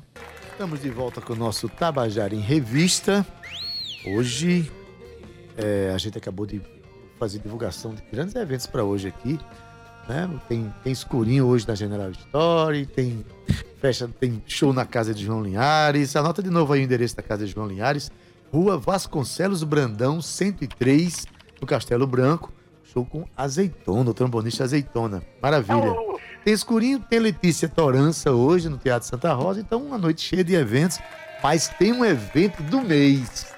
[0.53, 3.27] Estamos de volta com o nosso Tabajara em Revista.
[4.07, 4.71] Hoje
[5.57, 6.61] é, a gente acabou de
[7.19, 9.39] fazer divulgação de grandes eventos para hoje aqui.
[10.09, 10.29] Né?
[10.49, 13.25] Tem, tem escurinho hoje na General Story, tem
[13.81, 16.15] festa, tem show na casa de João Linhares.
[16.17, 18.11] Anota de novo aí o endereço da casa de João Linhares.
[18.53, 21.27] Rua Vasconcelos Brandão, 103,
[21.61, 22.53] no Castelo Branco.
[22.93, 25.23] Show com Azeitona, o trombonista Azeitona.
[25.43, 25.95] Maravilha.
[26.45, 29.61] Tem escurinho, tem Letícia Torança hoje no Teatro Santa Rosa.
[29.61, 30.99] Então, uma noite cheia de eventos.
[31.43, 33.54] Mas tem um evento do mês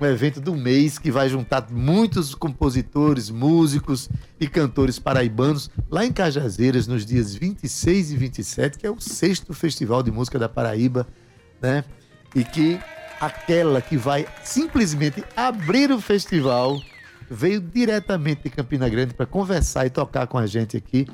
[0.00, 4.08] um evento do mês que vai juntar muitos compositores, músicos
[4.40, 9.52] e cantores paraibanos lá em Cajazeiras nos dias 26 e 27, que é o sexto
[9.52, 11.06] Festival de Música da Paraíba,
[11.60, 11.84] né?
[12.34, 12.80] E que
[13.20, 16.80] aquela que vai simplesmente abrir o festival
[17.30, 21.06] veio diretamente de Campina Grande para conversar e tocar com a gente aqui.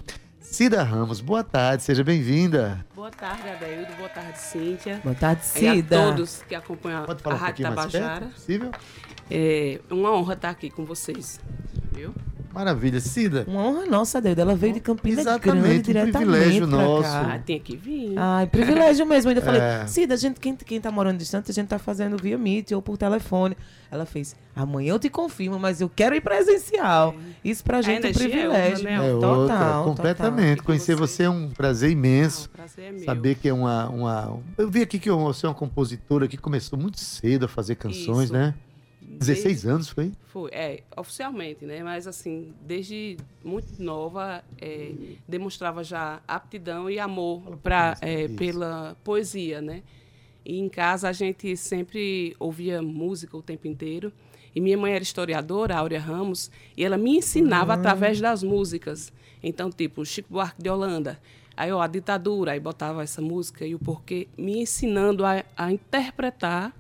[0.57, 2.83] Cida Ramos, boa tarde, seja bem-vinda.
[2.95, 3.93] Boa tarde, Adaildo.
[3.99, 5.03] Boa tarde, Cíntia.
[5.05, 5.75] Boa tarde, Cida.
[5.75, 8.21] E a todos que acompanham a um Rádio Tabajara.
[8.21, 8.71] Perto, possível?
[9.31, 11.39] É uma honra estar aqui com vocês.
[11.93, 12.15] Viu?
[12.57, 13.01] Maravilha.
[13.01, 13.45] Cida.
[13.47, 14.39] Uma honra nossa, Deus.
[14.39, 17.03] Ela veio de Campinas Exatamente, Grande, um diretamente privilégio nosso.
[17.03, 17.35] Cá.
[17.35, 18.15] Ah, tem que vir.
[18.17, 19.29] Ai, privilégio mesmo.
[19.29, 19.87] Ainda falei, é.
[19.87, 22.81] Cida, a gente, quem, quem tá morando distante, a gente tá fazendo via Meet ou
[22.81, 23.55] por telefone.
[23.91, 27.15] Ela fez, amanhã eu te confirmo, mas eu quero ir presencial.
[27.45, 27.49] É.
[27.51, 28.89] Isso pra gente é um privilégio.
[28.89, 29.07] É, outra, né?
[29.07, 29.85] é total.
[29.85, 30.57] Completamente.
[30.57, 30.65] Total.
[30.65, 32.49] Conhecer você é um prazer imenso.
[32.49, 33.05] Não, prazer é meu.
[33.05, 34.39] Saber que é uma, uma...
[34.57, 38.25] Eu vi aqui que você é uma compositora que começou muito cedo a fazer canções,
[38.25, 38.33] Isso.
[38.33, 38.55] né?
[39.19, 40.13] 16 anos, foi?
[40.27, 41.83] Foi, é, oficialmente, né?
[41.83, 44.93] Mas, assim, desde muito nova, é,
[45.27, 49.83] demonstrava já aptidão e amor pra, é, pela poesia, né?
[50.45, 54.13] E em casa a gente sempre ouvia música o tempo inteiro.
[54.55, 57.79] E minha mãe era historiadora, Áurea Ramos, e ela me ensinava uhum.
[57.79, 59.13] através das músicas.
[59.43, 61.21] Então, tipo, Chico Buarque de Holanda.
[61.57, 65.73] Aí, ó, a ditadura, aí botava essa música e o porquê, me ensinando a, a
[65.73, 66.75] interpretar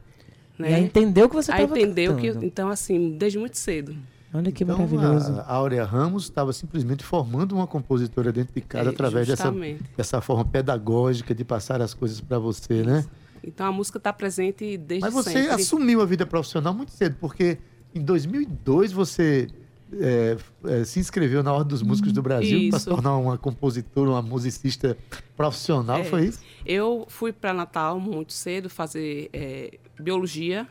[0.58, 0.82] né?
[0.82, 0.90] E
[1.28, 3.96] que você estava entendeu que Então, assim, desde muito cedo.
[4.32, 5.32] Olha que então, maravilhoso.
[5.40, 9.52] A Áurea Ramos estava simplesmente formando uma compositora dentro de casa é, através dessa,
[9.96, 12.98] dessa forma pedagógica de passar as coisas para você, né?
[13.00, 13.08] Isso.
[13.08, 13.14] né?
[13.46, 15.50] Então a música está presente desde Mas você sempre.
[15.50, 17.58] assumiu a vida profissional muito cedo, porque
[17.94, 19.46] em 2002 você
[19.92, 24.10] é, é, se inscreveu na Ordem dos Músicos do Brasil para se tornar uma compositora,
[24.10, 24.96] uma musicista
[25.36, 26.40] profissional, é, foi isso?
[26.64, 30.66] Eu fui para Natal muito cedo fazer é, biologia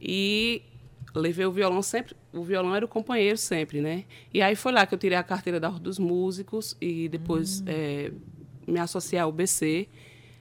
[0.00, 0.62] e
[1.14, 2.16] levei o violão sempre.
[2.32, 4.04] O violão era o companheiro sempre, né?
[4.32, 7.60] E aí foi lá que eu tirei a carteira da Ordem dos Músicos e depois
[7.60, 7.64] hum.
[7.66, 8.12] É,
[8.66, 9.88] me associei ao BC.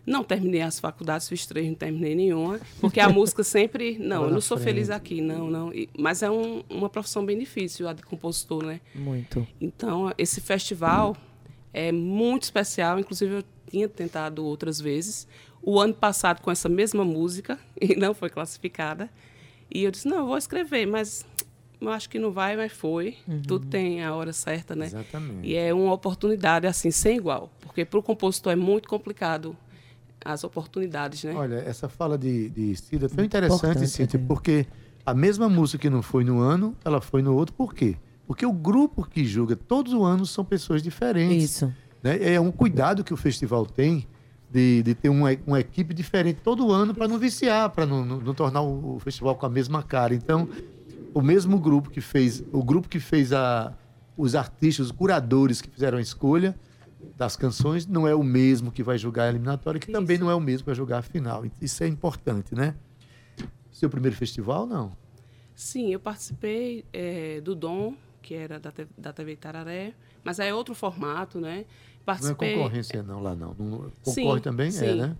[0.06, 3.98] Não terminei as faculdades, fiz três, não terminei nenhuma, porque a música sempre.
[4.02, 4.74] Não, eu não sou frente.
[4.74, 5.74] feliz aqui, não, não.
[5.74, 8.82] E, mas é um, uma profissão bem difícil, a de compositor, né?
[8.96, 9.48] Muito.
[9.60, 11.16] Então, esse festival
[11.74, 15.28] é muito especial, inclusive eu tinha tentado outras vezes.
[15.62, 19.10] O ano passado, com essa mesma música, e não foi classificada.
[19.70, 21.26] E eu disse: não, eu vou escrever, mas
[21.80, 23.18] eu acho que não vai, mas foi.
[23.28, 23.42] Uhum.
[23.42, 24.88] Tudo tem a hora certa, né?
[24.88, 25.48] Exatamente.
[25.48, 27.52] E é uma oportunidade, assim, sem igual.
[27.62, 29.56] Porque para o compositor é muito complicado
[30.24, 31.34] as oportunidades, né?
[31.34, 34.66] Olha, essa fala de, de Cida foi interessante, Cíntia, porque
[35.06, 37.54] a mesma música que não foi no ano, ela foi no outro.
[37.56, 37.98] Por quê?
[38.28, 41.44] Porque o grupo que julga todos os anos são pessoas diferentes.
[41.44, 41.74] Isso.
[42.02, 42.34] Né?
[42.34, 44.08] É um cuidado que o festival tem
[44.52, 48.20] de, de ter uma, uma equipe diferente todo ano para não viciar, para não, não,
[48.20, 50.14] não, tornar o, o, festival com a mesma cara.
[50.14, 50.48] Então,
[51.14, 53.74] o mesmo grupo que fez, o grupo que fez a,
[54.18, 56.56] os artistas, os curadores que fizeram a escolha,
[57.18, 60.00] das canções não é o mesmo que vai jogar a eliminatória, que Isso.
[60.00, 61.44] também não é o mesmo que vai jogar a final.
[61.62, 62.76] Isso é importante, né?
[63.72, 64.92] Seu primeiro festival, não?
[65.56, 70.74] Sim, eu participei é, do Dom, que era da, da TV Tararé, mas é outro
[70.74, 71.66] formato, né?
[72.06, 72.50] Participei...
[72.50, 73.56] Não é concorrência não lá não.
[73.58, 74.68] não concorre sim, também?
[74.68, 74.86] É, sim.
[74.86, 75.18] É, né?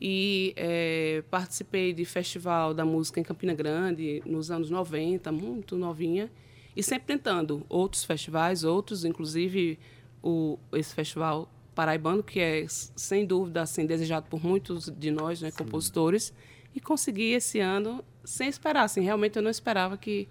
[0.00, 6.30] E é, participei de festival da música em Campina Grande nos anos 90, muito novinha,
[6.76, 9.78] e sempre tentando outros festivais, outros, inclusive
[10.22, 15.50] o, esse festival paraibano, que é, sem dúvida, assim, desejado por muitos de nós, né,
[15.50, 16.32] compositores,
[16.74, 20.28] e consegui esse ano, sem esperar, assim, realmente eu não esperava que,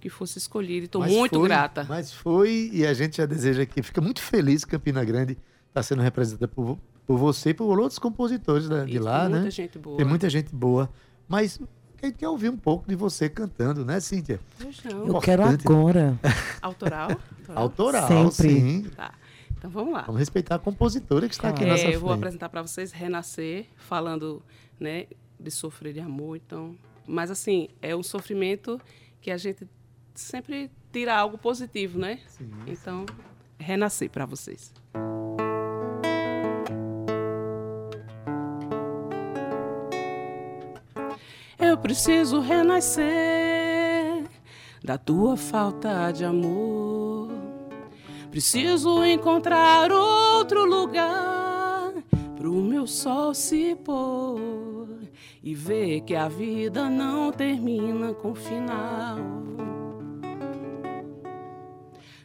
[0.00, 0.84] que fosse escolhido.
[0.84, 1.84] Estou muito foi, grata.
[1.88, 5.82] Mas foi, e a gente já deseja que fica muito feliz que Campina Grande está
[5.82, 9.38] sendo representada por, por você e por outros compositores da, de lá, tem né?
[9.40, 9.96] Muita gente boa.
[9.96, 10.90] Tem muita gente boa.
[11.26, 11.58] Mas
[12.04, 14.40] a gente quer ouvir um pouco de você cantando, né, Cíntia?
[15.06, 16.18] Eu quero agora.
[16.60, 17.08] Autoral?
[17.54, 18.60] Autoral, Sempre.
[18.60, 18.90] sim.
[18.94, 19.14] Tá.
[19.56, 20.02] Então vamos lá.
[20.02, 21.94] Vamos respeitar a compositora que está aqui é, nessa frente.
[21.94, 24.42] Eu vou apresentar para vocês Renascer, falando
[24.78, 25.06] né,
[25.40, 26.36] de sofrer de amor.
[26.36, 26.76] Então,
[27.06, 28.80] mas assim, é um sofrimento
[29.20, 29.66] que a gente
[30.14, 32.20] sempre tira algo positivo, né?
[32.28, 32.50] Sim.
[32.66, 33.06] Então,
[33.58, 34.72] Renascer para vocês.
[41.74, 43.04] Eu preciso renascer
[44.80, 47.32] da tua falta de amor.
[48.30, 51.92] Preciso encontrar outro lugar
[52.36, 55.00] pro meu sol se pôr
[55.42, 59.18] e ver que a vida não termina com final.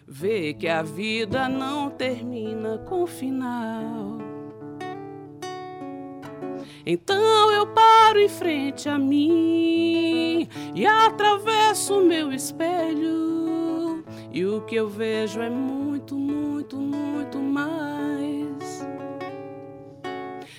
[0.07, 4.28] Ver que a vida não termina com final.
[6.91, 14.03] Então eu paro em frente a mim e atravesso o meu espelho.
[14.33, 18.83] E o que eu vejo é muito, muito, muito mais.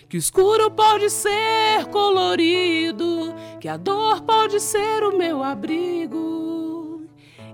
[0.08, 7.02] Que o escuro pode ser colorido, que a dor pode ser o meu abrigo,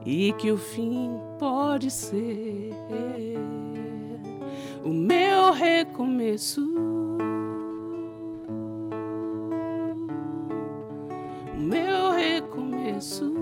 [0.04, 2.74] e que o fim pode ser
[4.84, 7.05] o meu recomeço.
[11.56, 13.32] Meu recomeço.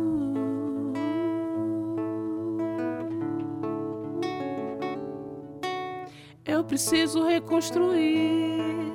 [6.45, 8.95] Eu preciso reconstruir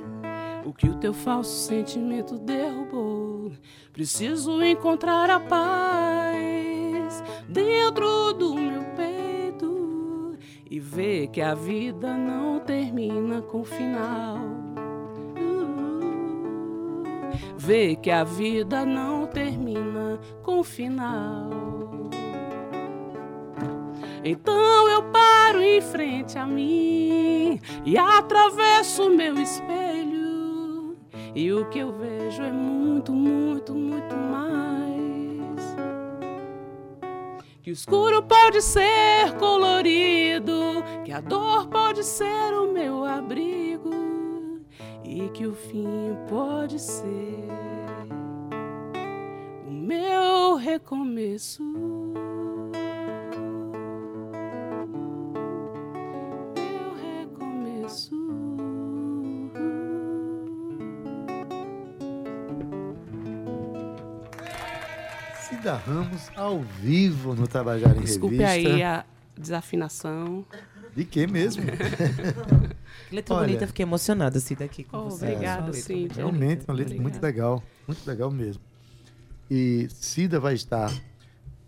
[0.65, 3.51] o que o teu falso sentimento derrubou.
[3.91, 10.37] Preciso encontrar a paz dentro do meu peito
[10.69, 14.37] e ver que a vida não termina com final
[17.57, 21.49] ver que a vida não termina com final.
[24.23, 30.97] Então eu paro em frente a mim e atravesso o meu espelho.
[31.33, 34.59] E o que eu vejo é muito, muito, muito mais.
[37.61, 43.78] Que o escuro pode ser colorido, que a dor pode ser o meu abrigo
[45.09, 47.47] e que o fim pode ser
[49.67, 51.63] o meu recomeço.
[56.55, 58.15] Meu recomeço.
[65.35, 68.69] Cida Ramos ao vivo no Tabajara em Desculpe Revista.
[68.69, 69.03] aí a
[69.35, 70.45] desafinação.
[70.95, 71.63] De que mesmo?
[73.11, 75.25] letra Olha, bonita, fiquei emocionada, Cida, aqui com oh, você.
[75.25, 76.07] Obrigada, sim.
[76.13, 77.63] Realmente, uma letra muito legal.
[77.87, 78.61] Muito legal mesmo.
[79.49, 80.93] E Cida vai estar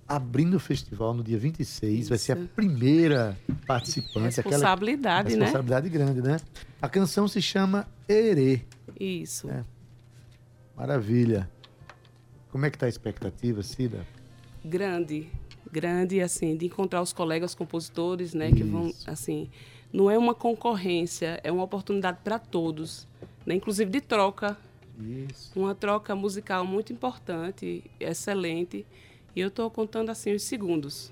[0.08, 2.00] abrindo o festival no dia 26.
[2.00, 2.10] Isso.
[2.10, 4.38] Vai ser a primeira participante.
[4.38, 5.46] Responsabilidade, aquela, né?
[5.46, 6.38] Responsabilidade grande, né?
[6.82, 8.62] A canção se chama Erê.
[9.00, 9.50] Isso.
[9.50, 9.64] É.
[10.76, 11.50] Maravilha.
[12.50, 14.06] Como é que está a expectativa, Cida?
[14.64, 15.30] Grande,
[15.72, 18.56] grande, assim, de encontrar os colegas compositores, né, Isso.
[18.58, 19.50] que vão, assim,
[19.94, 23.08] não é uma concorrência, é uma oportunidade para todos,
[23.46, 24.58] né, inclusive de troca.
[25.00, 25.52] Isso.
[25.56, 28.86] Uma troca musical muito importante, excelente.
[29.36, 31.12] E eu estou contando assim os segundos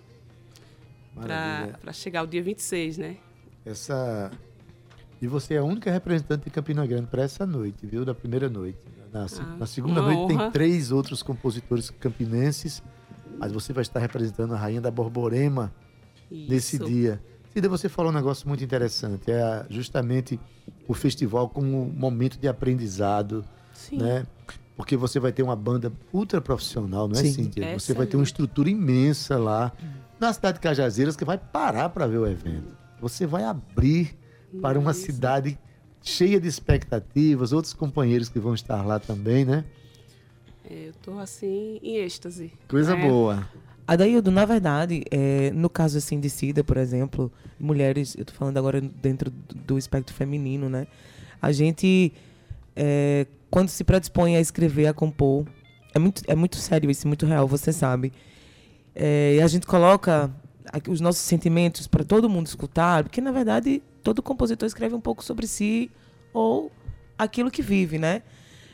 [1.16, 3.18] para chegar ao dia 26, né?
[3.66, 4.32] Essa
[5.22, 8.06] e você é a única representante de Campina Grande para essa noite, viu?
[8.06, 8.80] Da primeira noite.
[9.12, 10.44] Na, ah, na segunda noite honra.
[10.44, 12.82] tem três outros compositores campinenses,
[13.38, 15.74] mas você vai estar representando a Rainha da Borborema
[16.32, 16.50] Isso.
[16.50, 17.22] nesse dia.
[17.60, 19.30] Cida, você falou um negócio muito interessante.
[19.30, 20.40] É justamente
[20.88, 23.44] o festival como um momento de aprendizado,
[23.74, 23.98] Sim.
[23.98, 24.26] né?
[24.78, 27.34] Porque você vai ter uma banda ultra profissional, não é, Sim.
[27.34, 27.66] Cíntia?
[27.66, 29.74] Essa você vai ter uma estrutura imensa lá
[30.18, 32.78] na cidade de Cajazeiras que vai parar para ver o evento.
[33.02, 34.18] Você vai abrir
[34.62, 35.02] para uma Isso.
[35.02, 35.60] cidade
[36.02, 39.66] cheia de expectativas, outros companheiros que vão estar lá também, né?
[40.64, 42.54] É, eu estou assim em êxtase.
[42.70, 43.08] Coisa é.
[43.10, 43.46] boa.
[43.90, 48.56] Adaildo, na verdade, é, no caso assim de SIDA, por exemplo, mulheres, eu estou falando
[48.56, 50.86] agora dentro do espectro feminino, né?
[51.42, 52.14] A gente,
[52.76, 55.44] é, quando se predispõe a escrever, a compor,
[55.92, 58.14] é muito, é muito sério isso, muito real, você sabe.
[58.94, 60.30] É, e a gente coloca
[60.88, 65.24] os nossos sentimentos para todo mundo escutar, porque na verdade todo compositor escreve um pouco
[65.24, 65.90] sobre si
[66.32, 66.72] ou
[67.18, 68.22] aquilo que vive, né?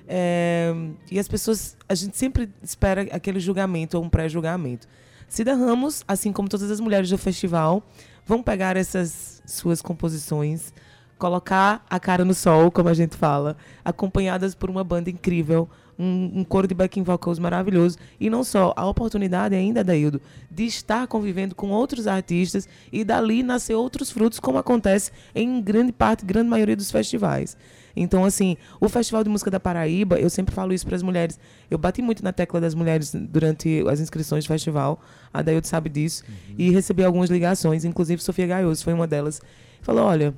[0.06, 0.74] É,
[1.10, 4.90] e as pessoas, a gente sempre espera aquele julgamento ou um pré-julgamento.
[5.28, 7.84] Cida Ramos, assim como todas as mulheres do festival,
[8.26, 10.74] vão pegar essas suas composições,
[11.18, 16.40] colocar a cara no sol, como a gente fala, acompanhadas por uma banda incrível, um,
[16.40, 17.98] um coro de backing vocals maravilhoso.
[18.20, 20.22] E não só, a oportunidade ainda, Daildo,
[20.52, 25.92] de estar convivendo com outros artistas e dali nascer outros frutos, como acontece em grande
[25.92, 27.56] parte, grande maioria dos festivais.
[27.96, 31.40] Então, assim, o Festival de Música da Paraíba, eu sempre falo isso para as mulheres.
[31.72, 35.00] Eu bati muito na tecla das mulheres durante as inscrições do festival,
[35.34, 36.56] a Daildo sabe disso, uhum.
[36.58, 39.42] e recebi algumas ligações, inclusive Sofia Gaioso foi uma delas.
[39.82, 40.34] Falou: olha,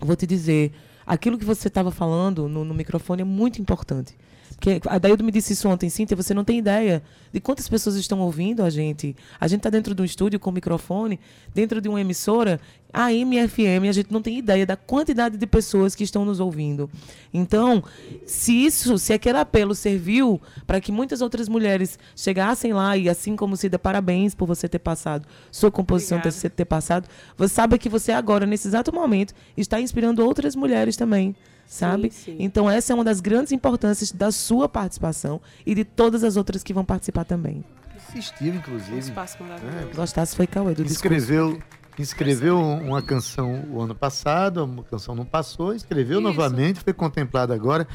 [0.00, 0.72] vou te dizer,
[1.06, 4.16] aquilo que você estava falando no, no microfone é muito importante.
[4.50, 7.96] Porque a Daildo me disse isso ontem, Cíntia, você não tem ideia de quantas pessoas
[7.96, 9.14] estão ouvindo a gente.
[9.40, 11.20] A gente está dentro de um estúdio com microfone,
[11.54, 12.60] dentro de uma emissora,
[12.92, 16.90] a MFM, a gente não tem ideia da quantidade de pessoas que estão nos ouvindo.
[17.32, 17.84] Então,
[18.26, 23.36] se isso, se aquele apelo serviu para que muitas outras mulheres chegassem lá e assim
[23.36, 27.88] como Cida, parabéns por você ter passado, sua composição ter, ter passado, você sabe que
[27.88, 31.36] você agora, nesse exato momento, está inspirando outras mulheres também
[31.68, 32.10] sabe?
[32.10, 32.36] Sim, sim.
[32.40, 36.64] Então essa é uma das grandes importâncias da sua participação e de todas as outras
[36.64, 37.62] que vão participar também.
[37.94, 38.94] Assistiu, inclusive.
[38.94, 39.76] Um espaço maravilhoso.
[39.76, 39.94] É.
[39.94, 41.58] Gostasse foi Cauê do Escreveu,
[41.98, 46.28] escreveu uma canção o ano passado, uma canção não passou, escreveu Isso.
[46.28, 47.86] novamente, foi contemplada agora.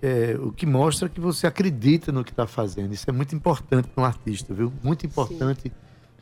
[0.00, 2.92] É, o que mostra que você acredita no que está fazendo.
[2.92, 4.72] Isso é muito importante para um artista, viu?
[4.82, 5.70] Muito importante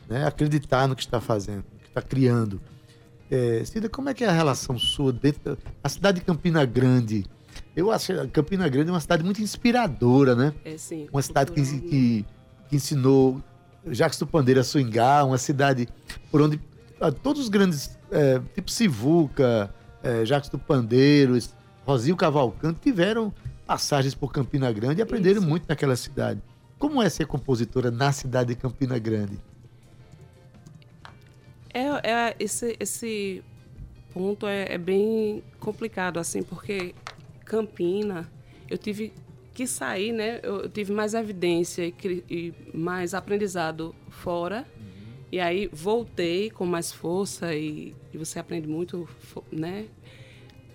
[0.07, 2.61] né, acreditar no que está fazendo, no que está criando.
[3.31, 7.25] É, Cida, como é que é a relação sua dentro da cidade de Campina Grande?
[7.73, 10.53] Eu acho que Campina Grande é uma cidade muito inspiradora, né?
[10.65, 11.07] É sim.
[11.13, 12.25] Uma cidade que, que,
[12.67, 13.41] que ensinou
[13.87, 15.87] Jacques do Pandeiro a swingar, uma cidade
[16.29, 16.59] por onde
[16.99, 19.73] ah, todos os grandes, é, tipo Sivuca,
[20.03, 21.37] é, Jacques do Pandeiro,
[21.85, 23.33] Rosil Cavalcante, tiveram
[23.65, 25.49] passagens por Campina Grande e aprenderam Isso.
[25.49, 26.41] muito naquela cidade.
[26.77, 29.39] Como é ser compositora na cidade de Campina Grande?
[31.73, 33.43] É, é esse, esse
[34.13, 36.93] ponto é, é, bem complicado, assim, porque
[37.45, 38.29] Campina,
[38.69, 39.13] eu tive
[39.53, 40.39] que sair, né?
[40.43, 44.65] Eu, tive mais evidência e, e mais aprendizado fora.
[44.77, 44.85] Uhum.
[45.31, 49.07] E aí voltei com mais força e, e você aprende muito,
[49.51, 49.87] né?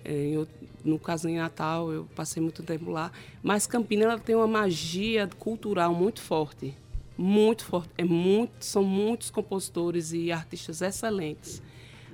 [0.03, 0.47] É, eu,
[0.83, 3.11] no caso em Natal, eu passei muito tempo lá.
[3.43, 6.75] Mas Campina ela tem uma magia cultural muito forte
[7.17, 7.89] muito forte.
[7.97, 11.61] É muito, são muitos compositores e artistas excelentes.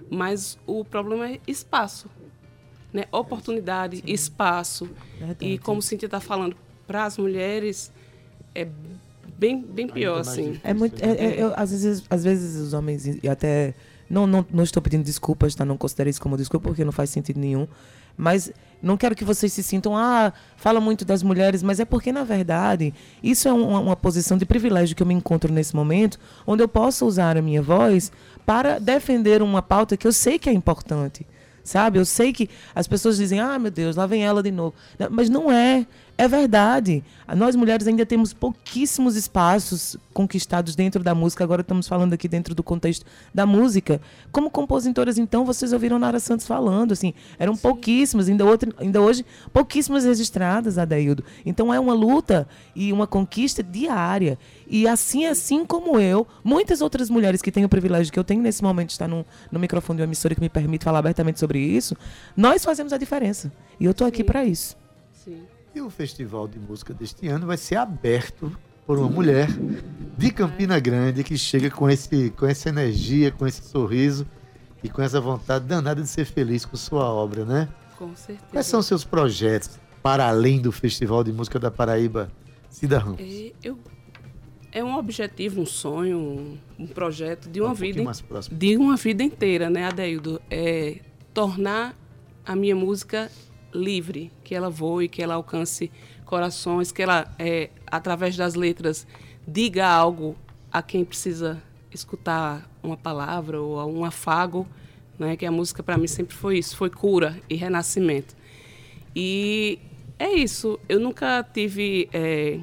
[0.10, 2.10] Mas o problema é espaço.
[2.92, 3.06] Né?
[3.12, 4.04] Oportunidade, Sim.
[4.06, 4.90] espaço.
[5.18, 5.46] Verdade.
[5.46, 7.92] E como Cintia está falando, para as mulheres
[8.54, 8.68] é
[9.38, 10.60] bem, bem pior, assim.
[10.64, 11.04] É muito.
[11.04, 13.74] É, é, eu, às, vezes, às vezes os homens, e até.
[14.10, 15.66] Não, não, não estou pedindo desculpas, tá?
[15.66, 17.68] Não considero isso como desculpa, porque não faz sentido nenhum.
[18.16, 18.52] Mas
[18.84, 22.26] não quero que vocês se sintam, ah, fala muito das mulheres, mas é porque, na
[22.26, 26.62] verdade, isso é uma, uma, posição de privilégio que eu me encontro nesse momento, onde
[26.62, 28.12] eu posso usar a minha voz
[28.46, 31.26] para defender uma pauta que eu sei que é importante.
[31.64, 31.98] Sabe?
[31.98, 34.74] Eu sei que as pessoas dizem, ah, meu Deus, lá vem ela de novo.
[35.10, 35.88] Mas não é.
[36.16, 37.04] É verdade.
[37.36, 41.44] Nós mulheres ainda temos pouquíssimos espaços conquistados dentro da música.
[41.44, 43.04] Agora estamos falando aqui dentro do contexto
[43.34, 44.00] da música.
[44.32, 47.62] Como compositoras, então, vocês ouviram Nara Santos falando, assim, eram Sim.
[47.64, 51.24] pouquíssimas, ainda, outra, ainda hoje, pouquíssimas registradas, Adaildo.
[51.44, 54.38] Então é uma luta e uma conquista diária.
[54.76, 58.42] E assim, assim como eu, muitas outras mulheres que têm o privilégio que eu tenho
[58.42, 61.40] nesse momento de estar no, no microfone de uma emissora que me permite falar abertamente
[61.40, 61.96] sobre isso,
[62.36, 63.54] nós fazemos a diferença.
[63.80, 64.76] E eu estou aqui para isso.
[65.14, 65.44] Sim.
[65.76, 68.52] E o Festival de Música deste ano vai ser aberto
[68.84, 69.48] por uma mulher
[70.18, 74.26] de Campina Grande que chega com, esse, com essa energia, com esse sorriso
[74.84, 77.70] e com essa vontade danada de ser feliz com sua obra, né?
[77.96, 78.48] Com certeza.
[78.50, 79.70] Quais são os seus projetos
[80.02, 82.32] para além do Festival de Música da Paraíba,
[82.72, 83.20] Cida Ramos?
[83.22, 83.78] É, eu,
[84.74, 88.04] é um objetivo, um sonho, um, um projeto de uma um vida
[88.52, 90.42] de uma vida inteira, né, Adeildo?
[90.50, 90.98] É
[91.32, 91.96] tornar
[92.44, 93.32] a minha música
[93.72, 95.92] livre, que ela voe, que ela alcance
[96.26, 99.06] corações, que ela, é, através das letras,
[99.48, 100.36] diga algo
[100.72, 101.62] a quem precisa
[101.94, 104.68] escutar uma palavra ou um afago,
[105.20, 105.38] né?
[105.38, 108.36] Que a música para mim sempre foi isso, foi cura e renascimento.
[109.16, 109.78] E
[110.18, 110.80] é isso.
[110.90, 112.60] Eu nunca tive é,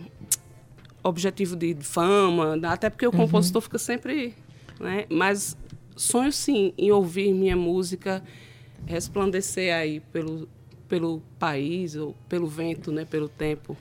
[1.03, 3.19] objetivo de fama, até porque o uhum.
[3.19, 4.35] compositor fica sempre,
[4.79, 5.07] né?
[5.11, 5.57] Mas
[5.97, 8.23] sonho sim em ouvir minha música
[8.87, 10.49] resplandecer aí pelo
[10.91, 13.77] pelo país ou pelo vento, né, pelo tempo.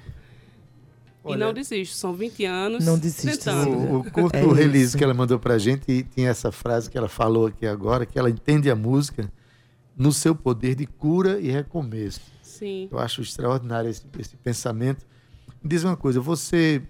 [1.24, 2.86] Olha, e não desiste, são 20 anos.
[2.86, 3.50] Não desiste.
[3.50, 4.98] O, o curto é release isso.
[4.98, 8.18] que ela mandou pra gente e tinha essa frase que ela falou aqui agora, que
[8.18, 9.30] ela entende a música
[9.98, 12.22] no seu poder de cura e recomeço.
[12.44, 12.88] Sim.
[12.92, 15.06] Eu acho extraordinário esse, esse pensamento.
[15.62, 16.82] Me diz uma coisa, você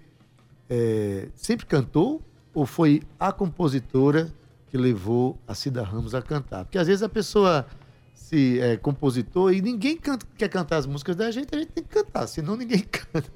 [0.70, 2.22] é, sempre cantou
[2.54, 4.32] ou foi a compositora
[4.68, 6.64] que levou a Cida Ramos a cantar?
[6.64, 7.66] Porque às vezes a pessoa
[8.30, 11.82] se é compositor e ninguém canta, quer cantar as músicas da gente, a gente tem
[11.82, 13.28] que cantar, senão ninguém canta.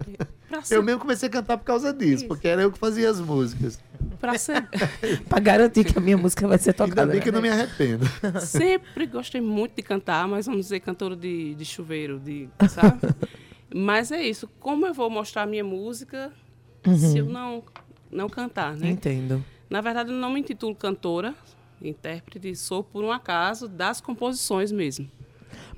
[0.62, 0.76] Ser...
[0.76, 2.26] Eu mesmo comecei a cantar por causa disso, Isso.
[2.28, 3.80] porque era eu que fazia as músicas.
[4.20, 4.68] Para ser...
[5.42, 7.00] garantir que a minha música vai ser tocada.
[7.00, 8.06] Ainda bem que eu não me arrependo.
[8.40, 13.00] Sempre gostei muito de cantar, mas vamos dizer cantora de, de chuveiro, de, sabe?
[13.74, 16.32] mas é isso, como eu vou mostrar a minha música
[16.86, 16.96] uhum.
[16.96, 17.62] se eu não,
[18.10, 18.90] não cantar, né?
[18.90, 19.44] Entendo.
[19.68, 21.34] Na verdade, eu não me intitulo cantora,
[21.82, 25.08] intérprete, sou por um acaso das composições mesmo.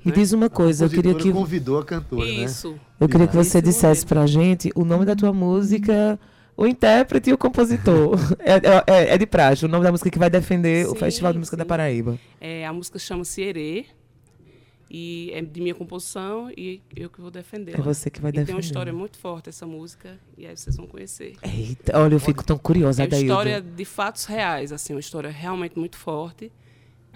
[0.03, 0.17] Me né?
[0.17, 2.31] diz uma coisa, eu queria que convidou a cantora, né?
[2.31, 2.71] Isso.
[2.71, 2.79] Né?
[2.99, 6.19] Eu queria que você dissesse para a gente o nome da tua música,
[6.55, 8.17] o intérprete e o compositor.
[8.39, 8.55] é,
[8.87, 11.39] é, é, de praxe, o nome da música que vai defender sim, o Festival de
[11.39, 11.59] Música sim.
[11.59, 12.17] da Paraíba.
[12.39, 13.85] É, a música chama-se Herê.
[14.89, 17.77] E é de minha composição e eu que vou defender.
[17.77, 18.47] É você que vai e defender.
[18.47, 21.35] tem uma história muito forte essa música e aí vocês vão conhecer.
[21.43, 23.03] Eita, olha, eu fico tão curiosa.
[23.03, 26.51] É uma história de fatos reais, assim, uma história realmente muito forte.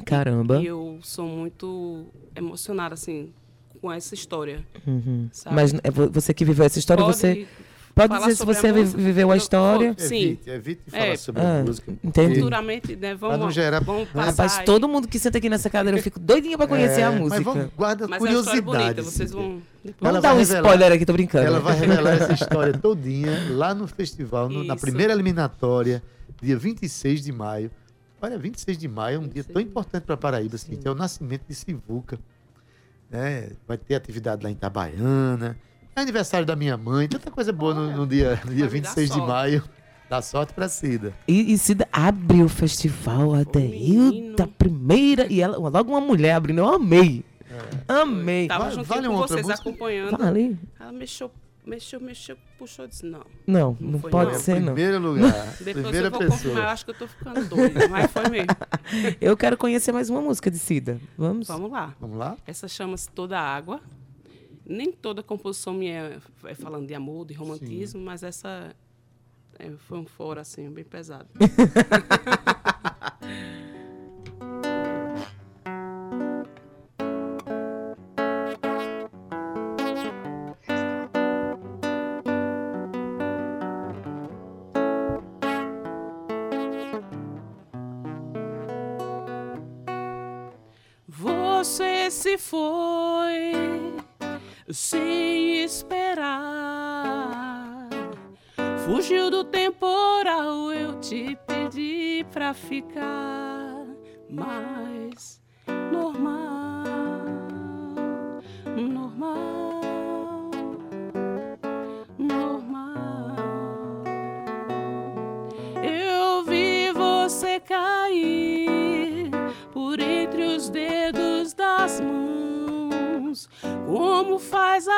[0.05, 0.61] Caramba.
[0.61, 3.31] E, eu sou muito emocionada, assim,
[3.79, 4.65] com essa história.
[4.85, 5.29] Uhum.
[5.51, 7.47] Mas é você que viveu essa história, Pode, você
[7.93, 9.93] Pode dizer se você viveu a história.
[9.97, 10.21] Sim.
[10.21, 11.93] Evite, evite falar é, sobre ah, a música.
[12.03, 12.35] Entendi.
[12.35, 13.79] Futuramente, né, vamos, gerar...
[13.81, 14.43] vamos passar.
[14.43, 17.11] Rapaz, todo mundo que senta aqui nessa cadeira, eu fico doidinha pra conhecer é, a
[17.11, 17.35] música.
[17.35, 18.57] Mas vamos, guarda mas curiosidade.
[18.57, 19.61] É bonita, vocês vão...
[19.99, 21.47] Vamos dar um revelar, spoiler aqui, tô brincando.
[21.47, 26.03] Ela vai revelar essa história todinha lá no festival, no, na primeira eliminatória,
[26.41, 27.71] dia 26 de maio.
[28.21, 31.43] Olha, 26 de maio é um dia tão importante para Paraíba, assim, é o nascimento
[31.47, 32.19] de Sivuca.
[33.09, 33.49] Né?
[33.67, 35.57] Vai ter atividade lá em Itabaiana.
[35.95, 39.19] É aniversário da minha mãe, tanta coisa boa no, no dia, no dia 26 de
[39.19, 39.63] maio.
[40.09, 41.13] Dá sorte pra Cida.
[41.27, 43.43] E, e Cida abre o festival, a
[44.35, 45.25] da primeira.
[45.31, 47.23] E ela, logo uma mulher abrindo, eu amei.
[47.49, 47.93] É.
[47.93, 48.47] Amei.
[48.47, 49.61] Tava junto vale com vocês música?
[49.69, 50.17] acompanhando.
[50.17, 50.57] Vale.
[50.79, 51.31] Ela mexeu,
[51.65, 53.25] mexeu, mexeu, puxou, disse não.
[53.47, 54.39] Não, não, não pode não.
[54.39, 54.73] ser, não.
[54.73, 55.31] Primeiro lugar.
[55.59, 56.37] Depois primeira eu vou pessoa.
[56.37, 58.47] confirmar, eu acho que eu tô ficando doida, mas foi mesmo.
[59.19, 60.99] eu quero conhecer mais uma música de Cida.
[61.17, 61.47] Vamos?
[61.47, 61.93] Vamos lá.
[61.99, 62.35] Vamos lá?
[62.45, 63.79] Essa chama-se Toda Água
[64.65, 68.05] nem toda composição minha é falando de amor, de romantismo, Sim.
[68.05, 68.75] mas essa
[69.59, 71.29] é, foi um fora assim, bem pesado.
[91.07, 93.00] Você se foi
[94.73, 96.31] sem esperar.
[98.85, 103.85] Fugiu do temporal, eu te pedi pra ficar
[104.29, 105.41] mais
[105.91, 106.83] normal,
[108.65, 109.80] normal,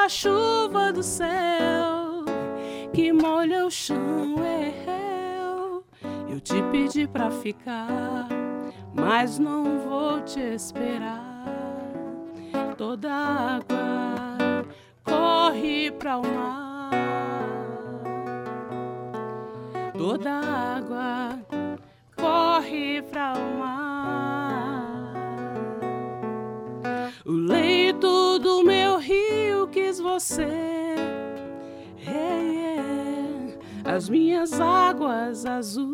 [0.03, 2.25] a chuva do céu
[2.91, 4.35] que molha o chão.
[4.43, 4.73] É
[6.29, 8.27] eu, te pedi pra ficar,
[8.93, 11.45] mas não vou te esperar.
[12.77, 14.65] Toda água
[15.05, 16.91] corre para o mar.
[19.97, 21.39] Toda água
[22.17, 23.72] corre para o mar.
[30.13, 30.47] Você.
[32.05, 33.57] Hey, yeah.
[33.83, 35.89] As minhas águas azuis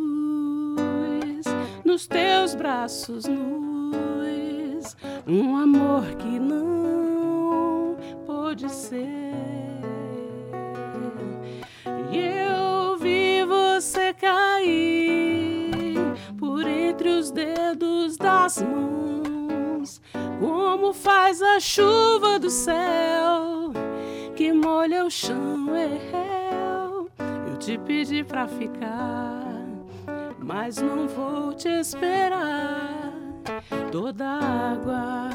[1.86, 4.97] nos teus braços nus.
[5.26, 7.95] Um amor que não
[8.26, 9.07] pôde ser.
[12.11, 15.95] E eu vi você cair
[16.38, 20.01] por entre os dedos das mãos
[20.39, 23.59] como faz a chuva do céu
[24.54, 25.68] molha o chão.
[25.76, 27.10] Eu,
[27.47, 29.43] eu te pedi pra ficar,
[30.39, 33.14] mas não vou te esperar.
[33.91, 35.30] Toda água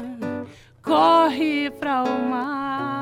[0.81, 2.95] corre pra o mar.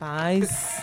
[0.00, 0.48] Mas.
[0.48, 0.73] Se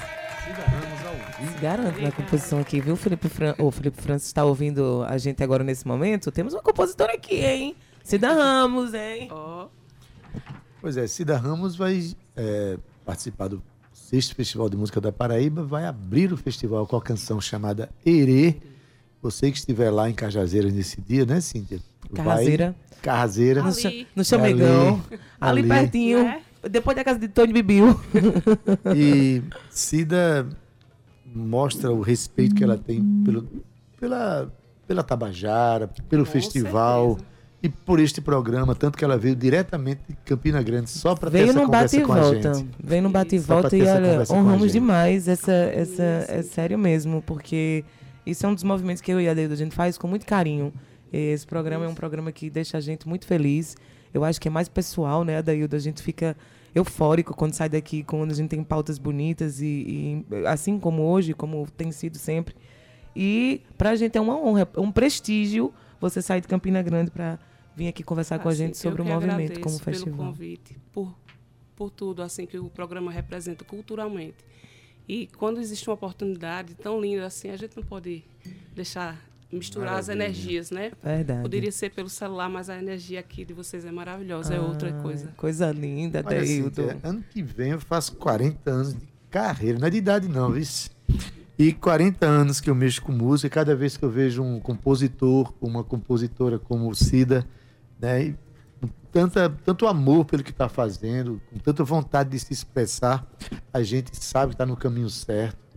[1.61, 3.55] garante na composição aqui, viu, Felipe Fran...
[3.57, 6.31] O Felipe Francis está ouvindo a gente agora nesse momento?
[6.31, 7.75] Temos uma compositora aqui, hein?
[8.03, 9.29] Cida Ramos, hein?
[9.31, 9.67] Oh.
[10.81, 13.61] Pois é, Cida Ramos vai é, participar do
[13.93, 18.57] sexto Festival de Música da Paraíba, vai abrir o festival com a canção chamada Herê.
[19.21, 21.79] você que estiver lá em Cajazeiras nesse dia, né, Cíntia?
[22.13, 22.75] Carrazeira.
[23.01, 23.61] Carrazeira.
[23.61, 23.71] No,
[24.15, 25.01] no Chamegão.
[25.39, 26.19] Ali, ali, ali, pertinho.
[26.19, 26.41] É?
[26.69, 27.99] Depois da casa de Tony Bibiu.
[28.95, 30.47] E Cida
[31.33, 33.47] mostra o respeito que ela tem pelo,
[33.99, 34.51] pela,
[34.87, 37.09] pela Tabajara, pelo Com festival.
[37.09, 37.31] Certeza.
[37.63, 41.47] E por este programa, tanto que ela veio diretamente de Campina Grande só para ter
[41.47, 42.67] essa conversa com a gente.
[42.83, 47.85] Veio no bate e volta e olha, honramos demais essa, essa, é sério mesmo, porque
[48.25, 50.25] isso é um dos movimentos que eu e a Deida a gente faz com muito
[50.25, 50.73] carinho.
[51.13, 53.75] Esse programa é um programa que deixa a gente muito feliz.
[54.11, 55.75] Eu acho que é mais pessoal, né, Adaildo?
[55.75, 56.35] A gente fica
[56.73, 61.33] eufórico quando sai daqui, quando a gente tem pautas bonitas e, e assim como hoje,
[61.33, 62.55] como tem sido sempre.
[63.15, 67.11] E para a gente é uma honra, é um prestígio você sair de Campina Grande
[67.11, 67.37] para
[67.75, 70.17] vir aqui conversar assim, com a gente sobre o movimento como festival.
[70.17, 71.15] pelo convite, por,
[71.75, 74.37] por tudo assim que o programa representa culturalmente.
[75.07, 78.23] E quando existe uma oportunidade tão linda assim, a gente não pode
[78.73, 79.19] deixar
[79.51, 79.99] misturar Maravilha.
[79.99, 80.91] as energias, né?
[81.03, 81.41] Verdade.
[81.41, 84.93] Poderia ser pelo celular, mas a energia aqui de vocês é maravilhosa, ah, é outra
[84.93, 85.33] coisa.
[85.37, 86.81] Coisa linda, Deildo.
[86.81, 90.51] Assim, ano que vem eu faço 40 anos de carreira, não é de idade não,
[90.51, 90.63] viu?
[91.57, 94.59] E 40 anos que eu mexo com música, e cada vez que eu vejo um
[94.59, 97.45] compositor, uma compositora como Cida,
[97.99, 98.35] né, e
[98.81, 103.27] com tanta, tanto amor pelo que está fazendo, com tanta vontade de se expressar,
[103.71, 105.70] a gente sabe que está no caminho certo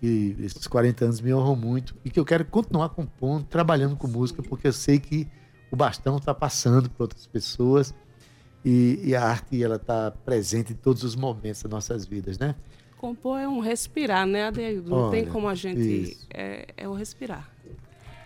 [0.00, 4.06] que esses 40 anos me honram muito e que eu quero continuar compondo, trabalhando com
[4.06, 5.26] música, porque eu sei que
[5.70, 7.94] o bastão está passando para outras pessoas
[8.64, 12.54] e, e, a arte ela está presente em todos os momentos das nossas vidas, né?
[12.96, 14.90] Compor é um respirar, né, Adeildo?
[14.90, 16.18] Não Olha, tem como a gente.
[16.34, 17.48] É, é o respirar.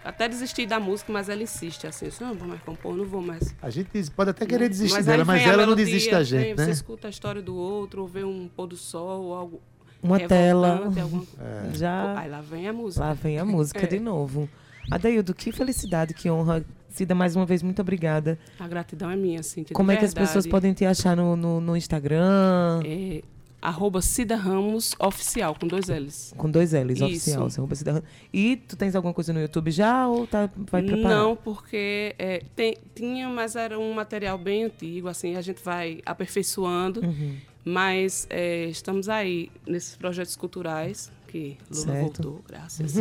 [0.03, 3.23] Até desistir da música, mas ela insiste assim, eu não vou mais compor, não vou
[3.23, 3.55] mais.
[3.63, 6.43] A gente pode até querer desistir mas dela, mas ela melodia, não desiste da gente,
[6.43, 6.65] vem, né?
[6.65, 9.63] Você escuta a história do outro, ou vê um pôr do sol, ou algo,
[10.03, 10.93] uma tela.
[11.39, 11.75] É.
[11.75, 12.19] Já.
[12.19, 13.05] Aí lá vem a música.
[13.05, 13.87] Lá vem a música é.
[13.87, 14.49] de novo.
[14.91, 16.65] Adaildo, que felicidade, que honra.
[16.89, 18.39] Cida, mais uma vez, muito obrigada.
[18.59, 19.65] A gratidão é minha, sim.
[19.73, 22.83] Como é que as pessoas podem te achar no, no, no Instagram?
[22.85, 23.23] É,
[23.63, 26.35] arroba Cida Ramos Oficial, com dois L's.
[26.37, 27.05] Com dois L's, Isso.
[27.05, 27.49] oficial.
[27.57, 28.09] Arroba Cida Ramos.
[28.31, 31.17] E tu tens alguma coisa no YouTube já ou tá, vai preparar?
[31.17, 36.03] Não, porque é, tem, tinha, mas era um material bem antigo, assim, a gente vai
[36.05, 37.01] aperfeiçoando.
[37.01, 37.37] Uhum.
[37.65, 42.23] Mas é, estamos aí nesses projetos culturais que Lula certo.
[42.23, 42.95] voltou, graças.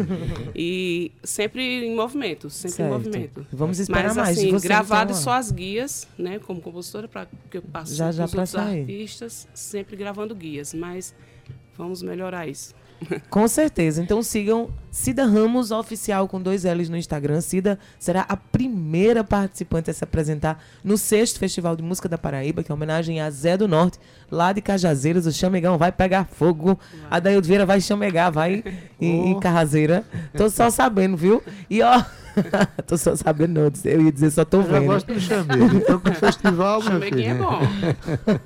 [0.55, 2.89] e sempre em movimento, sempre certo.
[2.89, 3.45] em movimento.
[3.51, 4.38] Vamos esperar Mas, mais.
[4.38, 8.24] Assim, gravado então, só as guias, né, como compositora, para que eu passe já, já
[8.24, 10.74] os artistas, sempre gravando guias.
[10.74, 11.14] Mas
[11.76, 12.74] vamos melhorar isso.
[13.30, 14.02] Com certeza.
[14.02, 17.41] Então sigam Cida Ramos Oficial com dois L's no Instagram.
[17.41, 22.64] Cida será a primeira participante a se apresentar no sexto Festival de Música da Paraíba,
[22.64, 23.99] que é homenagem a Zé do Norte,
[24.30, 25.26] lá de Cajazeiras.
[25.26, 26.80] O Chamegão vai pegar fogo.
[27.10, 28.64] A Daildo Vieira vai chamegar, vai
[28.99, 29.39] em, oh.
[29.39, 30.04] Carrazeira.
[30.36, 31.41] Tô só sabendo, viu?
[31.70, 32.04] E ó.
[32.88, 33.72] tô só sabendo, não.
[33.86, 34.84] Eu ia dizer, só tô vendo.
[34.84, 35.76] Eu gosto do chamego.
[35.76, 37.22] Então, com o festival, meu filho.
[37.22, 37.60] é bom.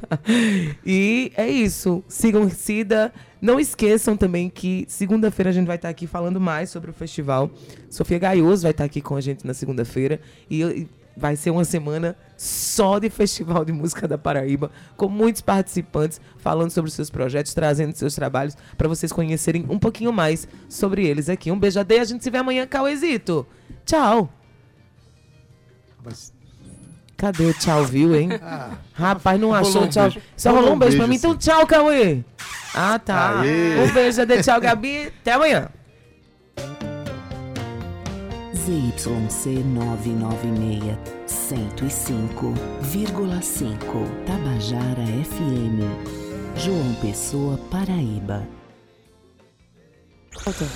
[0.86, 2.04] e é isso.
[2.08, 3.14] Sigam Cida.
[3.42, 7.52] Não esqueçam também que segunda-feira a gente vai estar aqui falando mais sobre o festival.
[7.90, 10.20] Sofia Gaioso vai estar aqui com a gente na segunda-feira.
[10.50, 16.20] E vai ser uma semana só de Festival de Música da Paraíba, com muitos participantes
[16.38, 21.30] falando sobre seus projetos, trazendo seus trabalhos para vocês conhecerem um pouquinho mais sobre eles
[21.30, 21.52] aqui.
[21.52, 23.46] Um beijo a A gente se vê amanhã, Cauezito.
[23.86, 24.30] Tchau.
[26.04, 26.34] Mas...
[27.18, 28.30] Cadê o tchau, viu, hein?
[28.44, 30.12] Ah, Rapaz, não achou um tchau.
[30.36, 31.16] Só rolou um beijo, beijo pra mim.
[31.16, 32.24] Então, tchau, Cauê.
[32.74, 33.40] Ah, tá.
[33.40, 33.80] Aê.
[33.82, 34.44] Um beijo, Ade.
[34.44, 35.08] Tchau, Gabi.
[35.22, 35.70] Até amanhã.
[38.66, 40.98] ZYC 996
[41.28, 45.86] 105,5 Tabajara FM
[46.58, 48.48] João Pessoa, Paraíba.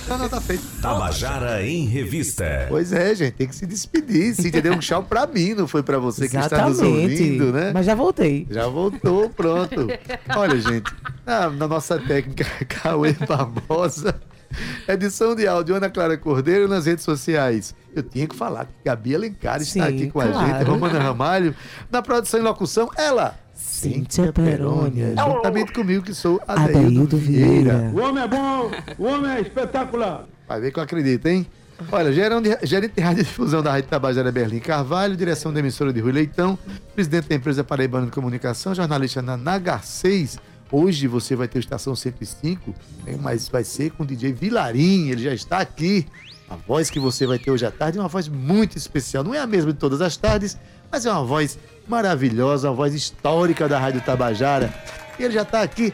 [0.08, 0.62] Não, não, tá feito.
[0.80, 2.66] Tabajara em Revista.
[2.68, 4.36] Pois é, gente, tem que se despedir.
[4.36, 6.48] Se deu um tchau pra mim, não foi pra você Exatamente.
[6.48, 7.72] que está nos ouvindo, né?
[7.74, 8.46] Mas já voltei.
[8.50, 9.88] Já voltou, pronto.
[10.36, 10.94] Olha, gente,
[11.26, 14.14] na, na nossa técnica Cauê Barbosa,
[14.88, 17.74] edição de áudio Ana Clara Cordeiro nas redes sociais.
[17.94, 20.38] Eu tinha que falar que Gabi Alencar está aqui com claro.
[20.38, 21.54] a gente, Romana Ramalho.
[21.90, 27.90] Na produção e locução, ela, Cíntia Perônia, juntamente comigo, que sou Adeildo Vieira.
[27.94, 30.26] O homem é bom, o homem é espetacular.
[30.48, 31.46] Vai ver que eu acredito, hein?
[31.90, 36.58] Olha, gerente de radiodifusão da Rádio Tabajara Berlim Carvalho, direção da emissora de Rui Leitão,
[36.94, 40.38] presidente da empresa Paraibana de Comunicação, jornalista na Nagar 6.
[40.72, 42.72] Hoje você vai ter o Estação 105,
[43.20, 46.06] mas vai ser com o DJ Vilarim, ele já está aqui.
[46.48, 49.24] A voz que você vai ter hoje à tarde é uma voz muito especial.
[49.24, 50.56] Não é a mesma de todas as tardes,
[50.90, 51.58] mas é uma voz
[51.88, 54.72] maravilhosa, uma voz histórica da Rádio Tabajara.
[55.18, 55.92] E ele já está aqui.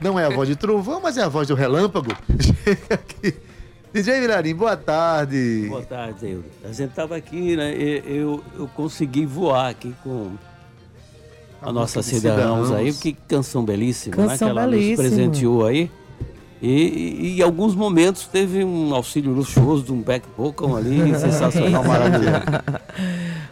[0.00, 2.10] Não é a voz de trovão, mas é a voz do relâmpago.
[3.92, 5.66] DJ Vilarim, boa tarde.
[5.68, 6.44] Boa tarde, Eudo.
[6.64, 7.74] A gente estava aqui, né?
[7.74, 10.32] Eu, eu consegui voar aqui com
[11.62, 12.92] a, a nossa Cida Ramos aí.
[12.92, 14.54] Que canção belíssima, canção né?
[14.54, 15.02] Que ela belíssima.
[15.02, 15.90] nos presenteou aí.
[16.62, 21.82] E, e, em alguns momentos teve um auxílio luxuoso de um back vocal ali, sensacional,
[21.82, 22.42] maravilhoso.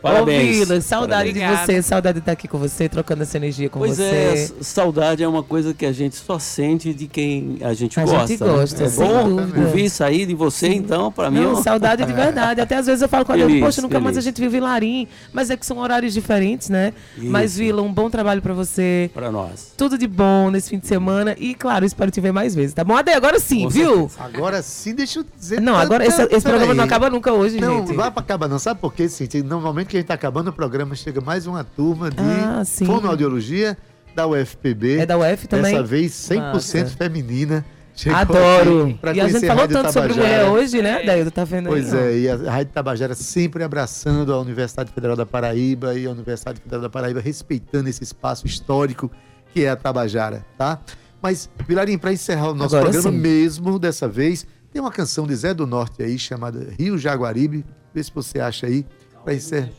[0.02, 0.62] Parabéns.
[0.62, 1.60] Ô, Vila, saudade Parabéns.
[1.60, 4.26] de você, saudade de estar aqui com você, trocando essa energia com pois você.
[4.28, 7.98] Pois é, saudade é uma coisa que a gente só sente de quem a gente
[7.98, 8.22] a gosta.
[8.22, 8.88] A gente gosta, né?
[8.88, 10.76] É bom ouvir sair de você, Sim.
[10.76, 11.40] então, para mim...
[11.40, 12.60] Não, é saudade de verdade.
[12.60, 14.04] Até às vezes eu falo com a Deus, poxa, nunca feliz.
[14.04, 16.92] mais a gente viu Vilarim, mas é que são horários diferentes, né?
[17.16, 17.26] Isso.
[17.26, 19.10] Mas, Vila, um bom trabalho para você.
[19.14, 19.72] Para nós.
[19.76, 22.84] Tudo de bom nesse fim de semana e, claro, espero te ver mais vezes, tá
[22.84, 22.97] bom?
[22.98, 24.08] Ade, agora sim, com viu?
[24.08, 24.24] Certeza.
[24.24, 25.60] Agora sim, deixa eu dizer...
[25.60, 27.88] Não, agora esse, esse programa não acaba nunca hoje, não, gente.
[27.90, 28.58] Não, vai para acabar não.
[28.58, 29.42] Sabe por quê, Cintia?
[29.42, 33.78] Normalmente que a gente tá acabando o programa chega mais uma turma de ah, fonoaudiologia
[34.16, 34.98] da UFPB.
[34.98, 35.72] É da UF também?
[35.72, 36.86] Dessa vez 100% Massa.
[36.96, 37.64] feminina.
[38.12, 38.98] Adoro.
[39.14, 39.92] E a gente falou tanto Tabajara.
[39.92, 41.30] sobre mulher hoje, né, Daildo?
[41.30, 42.00] Tá vendo Pois aí?
[42.00, 46.60] é, e a Rádio Tabajara sempre abraçando a Universidade Federal da Paraíba e a Universidade
[46.60, 49.10] Federal da Paraíba respeitando esse espaço histórico
[49.52, 50.80] que é a Tabajara, tá?
[51.22, 53.20] Mas, Pilarim, para encerrar o nosso Agora programa sim.
[53.20, 57.64] mesmo, dessa vez, tem uma canção de Zé do Norte aí, chamada Rio Jaguaribe.
[57.92, 58.86] Vê se você acha aí,
[59.24, 59.70] para encerrar.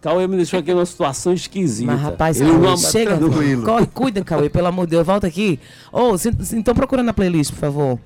[0.00, 1.92] Cauê me deixou aqui numa situação esquisita.
[1.92, 3.18] Mas, rapaz, Cauê, não, chega,
[3.64, 5.60] corre, cuida, Cauê, pelo amor de Deus, volta aqui.
[5.92, 6.14] Oh,
[6.54, 7.98] então procura na playlist, por favor.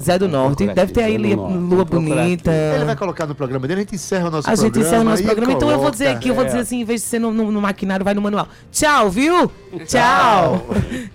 [0.00, 0.66] Zé do Norte.
[0.66, 2.50] Deve ter aí Lua Bonita.
[2.50, 4.70] Ele vai colocar no programa dele, a gente encerra o nosso a programa.
[4.70, 5.52] A gente encerra o nosso programa.
[5.52, 7.50] Então eu vou dizer aqui, eu vou dizer assim, em vez de ser no, no,
[7.50, 8.48] no maquinário, vai no manual.
[8.70, 9.50] Tchau, viu?
[9.86, 10.66] Tchau.